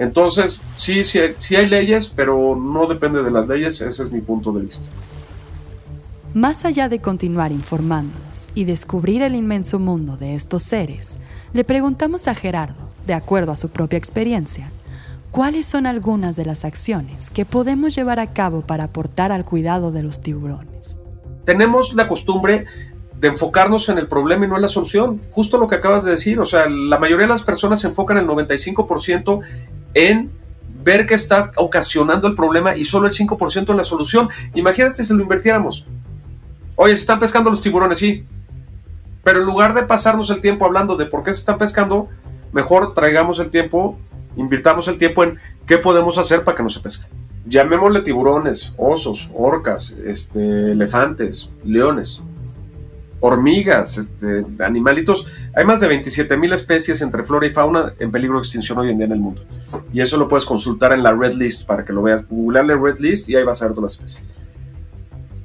Entonces, 0.00 0.62
sí, 0.76 1.04
sí, 1.04 1.56
hay 1.56 1.66
leyes, 1.66 2.08
pero 2.08 2.56
no 2.56 2.86
depende 2.86 3.22
de 3.22 3.30
las 3.30 3.48
leyes, 3.48 3.82
ese 3.82 4.02
es 4.02 4.10
mi 4.10 4.22
punto 4.22 4.50
de 4.50 4.62
vista. 4.62 4.90
Más 6.32 6.64
allá 6.64 6.88
de 6.88 7.00
continuar 7.00 7.52
informándonos 7.52 8.48
y 8.54 8.64
descubrir 8.64 9.20
el 9.20 9.34
inmenso 9.34 9.78
mundo 9.78 10.16
de 10.16 10.36
estos 10.36 10.62
seres, 10.62 11.18
le 11.52 11.64
preguntamos 11.64 12.28
a 12.28 12.34
Gerardo, 12.34 12.88
de 13.06 13.12
acuerdo 13.12 13.52
a 13.52 13.56
su 13.56 13.68
propia 13.68 13.98
experiencia, 13.98 14.70
cuáles 15.30 15.66
son 15.66 15.84
algunas 15.84 16.34
de 16.34 16.46
las 16.46 16.64
acciones 16.64 17.28
que 17.28 17.44
podemos 17.44 17.94
llevar 17.94 18.20
a 18.20 18.32
cabo 18.32 18.62
para 18.62 18.84
aportar 18.84 19.32
al 19.32 19.44
cuidado 19.44 19.92
de 19.92 20.02
los 20.02 20.22
tiburones. 20.22 20.98
Tenemos 21.44 21.92
la 21.92 22.08
costumbre 22.08 22.64
de 23.18 23.28
enfocarnos 23.28 23.90
en 23.90 23.98
el 23.98 24.08
problema 24.08 24.46
y 24.46 24.48
no 24.48 24.56
en 24.56 24.62
la 24.62 24.68
solución. 24.68 25.20
Justo 25.30 25.58
lo 25.58 25.68
que 25.68 25.74
acabas 25.74 26.04
de 26.04 26.12
decir, 26.12 26.40
o 26.40 26.46
sea, 26.46 26.70
la 26.70 26.96
mayoría 26.96 27.26
de 27.26 27.32
las 27.32 27.42
personas 27.42 27.80
se 27.80 27.88
enfocan 27.88 28.16
el 28.16 28.26
95% 28.26 29.42
en 29.94 30.30
ver 30.82 31.06
qué 31.06 31.14
está 31.14 31.50
ocasionando 31.56 32.28
el 32.28 32.34
problema 32.34 32.76
y 32.76 32.84
solo 32.84 33.06
el 33.06 33.12
5% 33.12 33.70
en 33.70 33.76
la 33.76 33.84
solución. 33.84 34.28
Imagínate 34.54 35.02
si 35.02 35.14
lo 35.14 35.22
invirtiéramos. 35.22 35.86
Oye, 36.76 36.94
se 36.94 37.00
están 37.00 37.18
pescando 37.18 37.50
los 37.50 37.60
tiburones, 37.60 37.98
sí. 37.98 38.24
Pero 39.22 39.40
en 39.40 39.44
lugar 39.44 39.74
de 39.74 39.82
pasarnos 39.82 40.30
el 40.30 40.40
tiempo 40.40 40.64
hablando 40.64 40.96
de 40.96 41.06
por 41.06 41.22
qué 41.22 41.34
se 41.34 41.40
están 41.40 41.58
pescando, 41.58 42.08
mejor 42.52 42.94
traigamos 42.94 43.38
el 43.38 43.50
tiempo, 43.50 43.98
invirtamos 44.36 44.88
el 44.88 44.96
tiempo 44.96 45.24
en 45.24 45.38
qué 45.66 45.78
podemos 45.78 46.16
hacer 46.16 46.42
para 46.44 46.56
que 46.56 46.62
no 46.62 46.68
se 46.70 46.80
pesquen. 46.80 47.08
Llamémosle 47.44 48.00
tiburones, 48.00 48.74
osos, 48.78 49.30
orcas, 49.34 49.94
este, 50.04 50.72
elefantes, 50.72 51.50
leones 51.64 52.22
hormigas, 53.20 53.98
este, 53.98 54.44
animalitos. 54.60 55.32
Hay 55.54 55.64
más 55.64 55.80
de 55.80 55.88
27 55.88 56.36
mil 56.36 56.52
especies 56.52 57.02
entre 57.02 57.22
flora 57.22 57.46
y 57.46 57.50
fauna 57.50 57.94
en 57.98 58.10
peligro 58.10 58.36
de 58.36 58.40
extinción 58.40 58.78
hoy 58.78 58.90
en 58.90 58.96
día 58.96 59.06
en 59.06 59.12
el 59.12 59.20
mundo. 59.20 59.42
Y 59.92 60.00
eso 60.00 60.16
lo 60.16 60.28
puedes 60.28 60.44
consultar 60.44 60.92
en 60.92 61.02
la 61.02 61.12
Red 61.12 61.34
List 61.34 61.66
para 61.66 61.84
que 61.84 61.92
lo 61.92 62.02
veas. 62.02 62.26
Googlearle 62.28 62.76
Red 62.76 62.98
List 62.98 63.28
y 63.28 63.36
ahí 63.36 63.44
vas 63.44 63.62
a 63.62 63.66
ver 63.66 63.74
todas 63.74 63.92
las 63.92 64.08
especies. 64.10 64.22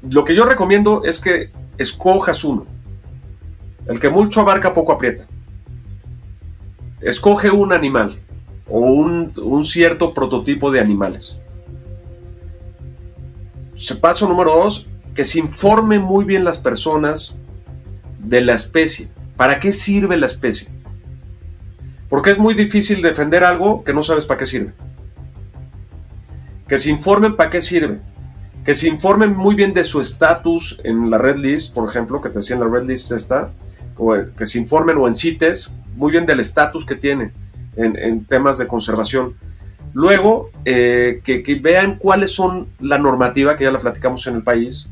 Lo 0.10 0.24
que 0.24 0.36
yo 0.36 0.45
recomiendo 0.45 1.04
es 1.04 1.20
que 1.20 1.52
escojas 1.78 2.43
uno. 2.43 2.66
El 3.88 4.00
que 4.00 4.10
mucho 4.10 4.41
abarca, 4.41 4.74
poco 4.74 4.93
aprieta. 4.93 5.28
Escoge 7.02 7.52
un 7.52 7.74
animal 7.74 8.16
o 8.68 8.80
un, 8.80 9.32
un 9.41 9.64
cierto 9.64 10.14
prototipo 10.14 10.72
de 10.72 10.80
animales. 10.80 11.38
Paso 14.00 14.28
número 14.28 14.52
dos, 14.56 14.88
que 15.14 15.24
se 15.24 15.39
informen 15.39 16.02
muy 16.02 16.24
bien 16.24 16.43
las 16.43 16.60
personas 16.60 17.38
de 18.26 18.42
la 18.42 18.54
especie. 18.54 19.10
¿Para 19.38 19.60
qué 19.60 19.72
sirve 19.72 20.18
la 20.18 20.26
especie? 20.26 20.70
Porque 22.10 22.32
es 22.32 22.40
muy 22.40 22.54
difícil 22.54 23.02
defender 23.02 23.44
algo 23.44 23.84
que 23.84 23.94
no 23.94 24.02
sabes 24.02 24.26
para 24.26 24.38
qué 24.38 24.46
sirve. 24.46 24.74
Que 26.68 26.78
se 26.78 26.90
informen 26.90 27.36
para 27.36 27.50
qué 27.50 27.62
sirve. 27.62 28.00
Que 28.64 28.74
se 28.74 28.88
informen 28.88 29.36
muy 29.36 29.56
bien 29.56 29.74
de 29.74 29.84
su 29.84 30.02
estatus 30.02 30.80
en 30.84 31.10
la 31.10 31.18
red 31.18 31.38
list, 31.38 31.74
por 31.74 31.88
ejemplo, 31.88 32.22
que 32.22 32.30
te 32.30 32.40
decía 32.40 32.56
en 32.56 32.62
la 32.62 32.68
red 32.68 32.86
list 32.86 33.12
está, 33.12 33.52
o 33.98 34.16
que 34.38 34.46
se 34.46 34.58
informen 34.58 34.98
o 34.98 35.08
en 35.08 35.14
CITES 35.14 35.76
muy 35.96 36.12
bien 36.12 36.26
del 36.26 36.40
estatus 36.40 36.86
que 36.86 36.96
tiene 36.96 37.32
en, 37.76 37.98
en 37.98 38.26
temas 38.26 38.58
de 38.58 38.68
conservación. 38.68 39.36
Luego, 39.94 40.52
eh, 40.66 41.22
que, 41.24 41.42
que, 41.42 41.56
vean 41.56 41.98
cuáles 41.98 42.32
son 42.32 42.68
la 42.82 42.98
normativa, 42.98 43.56
que 43.56 43.64
ya 43.64 43.72
la 43.72 43.80
platicamos 43.80 44.28
en 44.28 44.36
el 44.36 44.44
país. 44.44 44.88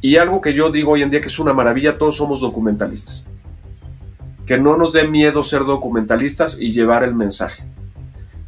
Y 0.00 0.16
algo 0.16 0.40
que 0.40 0.54
yo 0.54 0.70
digo 0.70 0.92
hoy 0.92 1.02
en 1.02 1.10
día 1.10 1.20
que 1.20 1.26
es 1.26 1.38
una 1.38 1.52
maravilla, 1.52 1.94
todos 1.94 2.16
somos 2.16 2.40
documentalistas. 2.40 3.24
Que 4.46 4.58
no 4.58 4.76
nos 4.76 4.92
dé 4.92 5.06
miedo 5.06 5.42
ser 5.42 5.64
documentalistas 5.64 6.58
y 6.60 6.70
llevar 6.70 7.04
el 7.04 7.14
mensaje. 7.14 7.64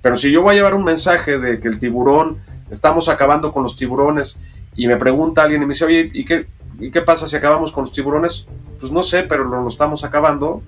Pero 0.03 0.17
si 0.17 0.31
yo 0.31 0.43
voy 0.43 0.53
a 0.53 0.57
llevar 0.57 0.75
un 0.75 0.85
mensaje 0.85 1.39
de 1.39 1.61
que 1.61 1.69
el 1.69 1.79
tiburón, 1.79 2.39
estamos 2.71 3.09
acabando 3.09 3.53
con 3.53 3.63
los 3.63 3.77
tiburones, 3.77 4.39
y 4.77 4.87
me 4.87 4.97
pregunta 4.97 5.43
alguien 5.43 5.63
y 5.63 5.67
me 5.67 5.73
dice, 5.73 6.11
¿y 6.13 6.25
qué, 6.25 6.47
¿y 6.79 6.91
qué 6.91 7.03
pasa 7.03 7.27
si 7.27 7.37
acabamos 7.37 7.73
con 7.73 7.83
los 7.83 7.93
tiburones? 7.93 8.47
Pues 8.79 8.93
no 8.93 9.03
sé, 9.03 9.25
pero 9.25 9.45
lo, 9.45 9.63
lo 9.63 9.69
estamos 9.69 10.05
acabando. 10.05 10.63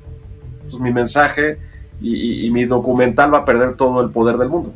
Pues 0.69 0.81
mi 0.81 0.93
mensaje 0.93 1.59
y, 2.03 2.51
mi 2.51 2.65
documental 2.65 3.33
va 3.33 3.39
a 3.39 3.45
perder 3.45 3.75
todo 3.77 4.01
el 4.01 4.11
poder 4.11 4.37
del 4.37 4.49
mundo. 4.49 4.75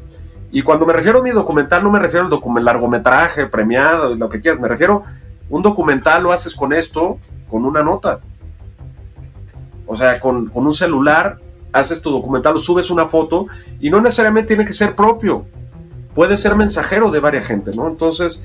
Y 0.53 0.63
cuando 0.63 0.87
me 0.87 0.93
refiero 0.93 1.19
a 1.19 1.23
mi 1.23 1.31
documental, 1.31 1.83
no 1.83 1.91
me 1.91 1.99
refiero 1.99 2.27
al 2.27 2.65
largometraje 2.65 3.47
premiado 3.47 4.15
lo 4.15 4.29
que 4.29 4.41
quieras, 4.41 4.61
me 4.61 4.69
refiero 4.69 5.05
un 5.49 5.63
documental 5.63 6.23
lo 6.23 6.33
haces 6.33 6.55
con 6.55 6.73
esto, 6.73 7.19
con 7.49 7.65
una 7.65 7.83
nota. 7.83 8.21
O 9.87 9.97
sea, 9.97 10.19
con, 10.19 10.47
con 10.47 10.67
un 10.67 10.73
celular 10.73 11.39
haces 11.73 12.01
tu 12.01 12.11
documental, 12.11 12.55
lo 12.55 12.59
subes 12.59 12.91
una 12.91 13.07
foto 13.07 13.47
y 13.81 13.91
no 13.91 14.01
necesariamente 14.01 14.49
tiene 14.49 14.65
que 14.65 14.73
ser 14.73 14.97
propio, 14.97 15.47
puede 16.15 16.37
ser 16.37 16.57
mensajero 16.57 17.11
de 17.11 17.21
varias 17.21 17.47
gente, 17.47 17.71
¿no? 17.77 17.87
Entonces, 17.87 18.43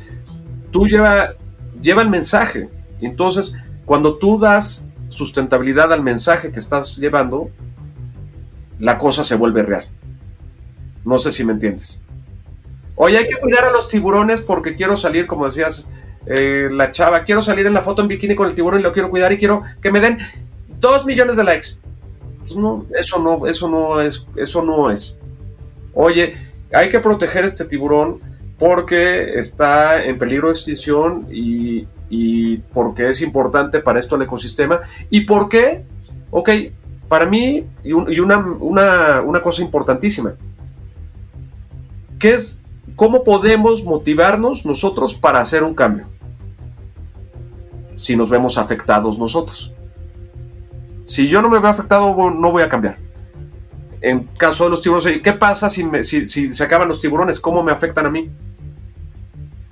tú 0.71 0.87
lleva, 0.87 1.33
lleva 1.81 2.01
el 2.01 2.09
mensaje. 2.09 2.69
Entonces, 2.99 3.55
cuando 3.85 4.17
tú 4.17 4.37
das 4.37 4.85
sustentabilidad 5.09 5.91
al 5.91 6.03
mensaje 6.03 6.51
que 6.51 6.59
estás 6.59 6.97
llevando, 6.97 7.49
la 8.79 8.97
cosa 8.97 9.23
se 9.23 9.35
vuelve 9.35 9.63
real. 9.63 9.83
No 11.05 11.17
sé 11.17 11.31
si 11.31 11.43
me 11.43 11.53
entiendes. 11.53 12.01
Oye, 12.95 13.17
hay 13.17 13.25
que 13.25 13.39
cuidar 13.39 13.65
a 13.65 13.71
los 13.71 13.87
tiburones 13.87 14.41
porque 14.41 14.75
quiero 14.75 14.95
salir, 14.95 15.25
como 15.25 15.45
decías, 15.45 15.87
eh, 16.25 16.69
la 16.71 16.91
chava, 16.91 17.23
quiero 17.23 17.41
salir 17.41 17.65
en 17.65 17.73
la 17.73 17.81
foto 17.81 18.01
en 18.01 18.07
bikini 18.07 18.35
con 18.35 18.47
el 18.47 18.55
tiburón 18.55 18.79
y 18.79 18.83
lo 18.83 18.91
quiero 18.91 19.09
cuidar 19.09 19.31
y 19.31 19.37
quiero 19.37 19.63
que 19.81 19.91
me 19.91 19.99
den 19.99 20.17
dos 20.79 21.05
millones 21.05 21.37
de 21.37 21.43
likes. 21.43 21.67
Pues 22.39 22.55
no, 22.55 22.85
eso 22.95 23.19
no, 23.19 23.47
eso 23.47 23.69
no 23.69 24.01
es, 24.01 24.25
eso 24.35 24.63
no 24.63 24.91
es. 24.91 25.15
Oye, 25.93 26.35
hay 26.73 26.89
que 26.89 26.99
proteger 26.99 27.45
este 27.45 27.65
tiburón 27.65 28.19
porque 28.57 29.39
está 29.39 30.03
en 30.03 30.19
peligro 30.19 30.47
de 30.47 30.53
extinción 30.53 31.27
y, 31.31 31.87
porque 32.73 33.09
es 33.09 33.21
importante 33.21 33.79
para 33.79 33.97
esto 33.97 34.17
el 34.17 34.21
ecosistema 34.23 34.81
y 35.09 35.21
porque, 35.21 35.83
ok, 36.29 36.49
para 37.07 37.25
mí, 37.25 37.65
y, 37.83 37.91
una, 37.93 38.37
una, 38.59 39.41
cosa 39.41 39.61
importantísima, 39.61 40.35
que 42.19 42.33
es 42.33 42.59
cómo 42.95 43.23
podemos 43.23 43.83
motivarnos 43.83 44.65
nosotros 44.65 45.13
para 45.13 45.39
hacer 45.39 45.63
un 45.63 45.73
cambio, 45.73 46.07
si 47.95 48.15
nos 48.15 48.29
vemos 48.29 48.57
afectados 48.57 49.17
nosotros. 49.17 49.71
Si 51.05 51.27
yo 51.27 51.41
no 51.41 51.49
me 51.49 51.59
veo 51.59 51.69
afectado, 51.69 52.15
no 52.31 52.51
voy 52.51 52.63
a 52.63 52.69
cambiar. 52.69 52.97
En 54.01 54.23
caso 54.23 54.63
de 54.63 54.71
los 54.71 54.81
tiburones, 54.81 55.21
¿qué 55.21 55.33
pasa 55.33 55.69
si, 55.69 55.83
se 56.27 56.63
acaban 56.63 56.87
los 56.87 56.99
tiburones? 56.99 57.39
¿Cómo 57.39 57.61
me 57.63 57.71
afectan 57.71 58.05
a 58.05 58.09
mí? 58.09 58.31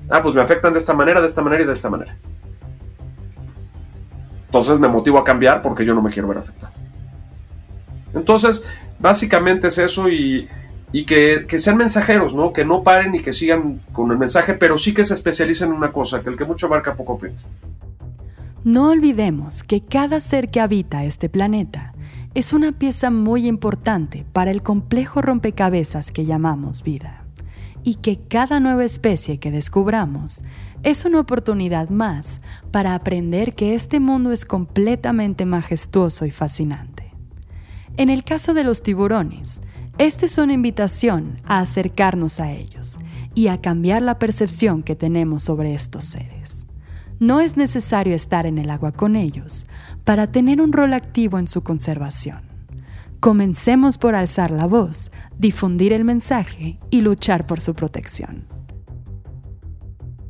Ah, 0.10 0.22
pues 0.22 0.36
me 0.36 0.42
afectan 0.42 0.74
de 0.74 0.80
esta 0.80 0.94
manera, 0.94 1.20
de 1.20 1.28
esta 1.28 1.42
manera 1.42 1.64
y 1.64 1.66
de 1.66 1.74
esta 1.74 1.90
manera. 1.90 2.16
Entonces 4.46 4.80
me 4.80 4.88
motivo 4.88 5.18
a 5.18 5.24
cambiar 5.24 5.62
porque 5.62 5.86
yo 5.86 5.94
no 5.94 6.02
me 6.02 6.10
quiero 6.10 6.28
ver 6.28 6.40
afectado. 6.40 6.74
Entonces, 8.14 8.66
básicamente 9.00 9.68
es 9.68 9.78
eso 9.78 10.10
y, 10.10 10.48
que, 10.92 11.46
sean 11.60 11.78
mensajeros, 11.78 12.34
¿no? 12.34 12.52
Que 12.52 12.66
no 12.66 12.84
paren 12.84 13.14
y 13.16 13.20
que 13.20 13.32
sigan 13.32 13.80
con 13.92 14.12
el 14.12 14.18
mensaje, 14.18 14.54
pero 14.54 14.78
sí 14.78 14.94
que 14.94 15.04
se 15.04 15.14
especialicen 15.14 15.70
en 15.70 15.76
una 15.76 15.92
cosa, 15.92 16.22
que 16.22 16.30
el 16.30 16.38
que 16.38 16.46
mucho 16.46 16.66
abarca 16.66 16.96
poco 16.96 17.14
aprieta. 17.14 17.44
No 18.64 18.90
olvidemos 18.90 19.64
que 19.64 19.82
cada 19.82 20.20
ser 20.20 20.50
que 20.50 20.60
habita 20.60 21.06
este 21.06 21.30
planeta 21.30 21.94
es 22.34 22.54
una 22.54 22.72
pieza 22.72 23.10
muy 23.10 23.48
importante 23.48 24.26
para 24.34 24.52
el 24.52 24.62
complejo 24.62 25.22
rompecabezas 25.22 26.12
que 26.12 26.26
llamamos 26.26 26.84
vida, 26.84 27.26
y 27.84 27.96
que 27.96 28.20
cada 28.20 28.60
nueva 28.60 28.84
especie 28.84 29.40
que 29.40 29.52
descubramos 29.52 30.44
es 30.84 31.06
una 31.06 31.20
oportunidad 31.20 31.90
más 31.90 32.42
para 32.72 32.96
aprender 32.96 33.56
que 33.56 33.76
este 33.76 34.00
mundo 34.00 34.32
es 34.32 34.46
completamente 34.46 35.46
majestuoso 35.46 36.26
y 36.26 36.32
fascinante. 36.32 37.14
En 37.98 38.10
el 38.10 38.24
caso 38.24 38.54
de 38.54 38.64
los 38.64 38.82
tiburones, 38.82 39.62
esta 40.00 40.26
es 40.26 40.38
una 40.38 40.54
invitación 40.54 41.42
a 41.46 41.60
acercarnos 41.60 42.40
a 42.40 42.54
ellos 42.54 42.98
y 43.36 43.50
a 43.50 43.60
cambiar 43.60 44.02
la 44.02 44.18
percepción 44.18 44.82
que 44.82 44.96
tenemos 44.96 45.44
sobre 45.44 45.74
estos 45.74 46.06
seres. 46.06 46.66
No 47.20 47.42
es 47.42 47.58
necesario 47.58 48.16
estar 48.16 48.46
en 48.46 48.58
el 48.58 48.70
agua 48.70 48.94
con 48.94 49.18
ellos 49.18 49.66
para 50.06 50.32
tener 50.32 50.62
un 50.62 50.72
rol 50.72 50.94
activo 50.94 51.38
en 51.38 51.50
su 51.50 51.64
conservación. 51.64 52.44
Comencemos 53.20 53.98
por 53.98 54.16
alzar 54.16 54.52
la 54.52 54.68
voz, 54.68 55.12
difundir 55.38 55.92
el 55.92 56.06
mensaje 56.06 56.80
y 56.90 57.02
luchar 57.02 57.46
por 57.46 57.60
su 57.60 57.74
protección. 57.74 58.48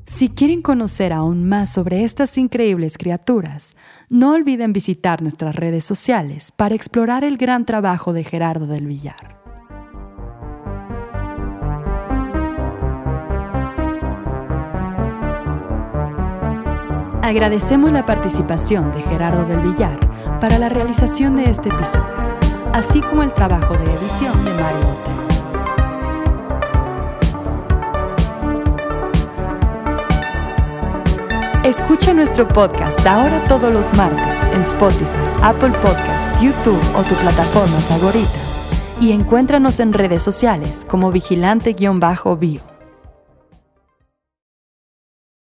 Si 0.07 0.29
quieren 0.29 0.63
conocer 0.63 1.13
aún 1.13 1.47
más 1.47 1.71
sobre 1.71 2.03
estas 2.03 2.39
increíbles 2.39 2.97
criaturas, 2.97 3.75
no 4.09 4.33
olviden 4.33 4.73
visitar 4.73 5.21
nuestras 5.21 5.55
redes 5.55 5.85
sociales 5.85 6.51
para 6.55 6.73
explorar 6.73 7.23
el 7.23 7.37
gran 7.37 7.65
trabajo 7.65 8.13
de 8.13 8.23
Gerardo 8.23 8.65
del 8.65 8.87
Villar. 8.87 9.38
Agradecemos 17.21 17.91
la 17.91 18.05
participación 18.05 18.91
de 18.91 19.01
Gerardo 19.03 19.45
del 19.45 19.59
Villar 19.59 19.99
para 20.39 20.57
la 20.57 20.69
realización 20.69 21.35
de 21.35 21.49
este 21.49 21.69
episodio, 21.69 22.37
así 22.73 23.01
como 23.01 23.23
el 23.23 23.33
trabajo 23.33 23.73
de 23.73 23.93
edición 23.93 24.45
de 24.45 24.51
Mario 24.51 24.87
Hotel. 24.89 25.19
Escucha 31.65 32.13
nuestro 32.13 32.47
podcast 32.47 33.05
ahora 33.05 33.43
todos 33.45 33.71
los 33.71 33.93
martes 33.95 34.41
en 34.53 34.61
Spotify, 34.61 35.05
Apple 35.43 35.73
Podcast, 35.83 36.41
YouTube 36.41 36.81
o 36.95 37.03
tu 37.03 37.15
plataforma 37.15 37.77
favorita. 37.79 38.29
Y 39.01 39.11
encuéntranos 39.11 39.79
en 39.79 39.93
redes 39.93 40.23
sociales 40.23 40.85
como 40.89 41.11
vigilante-bio. 41.11 42.68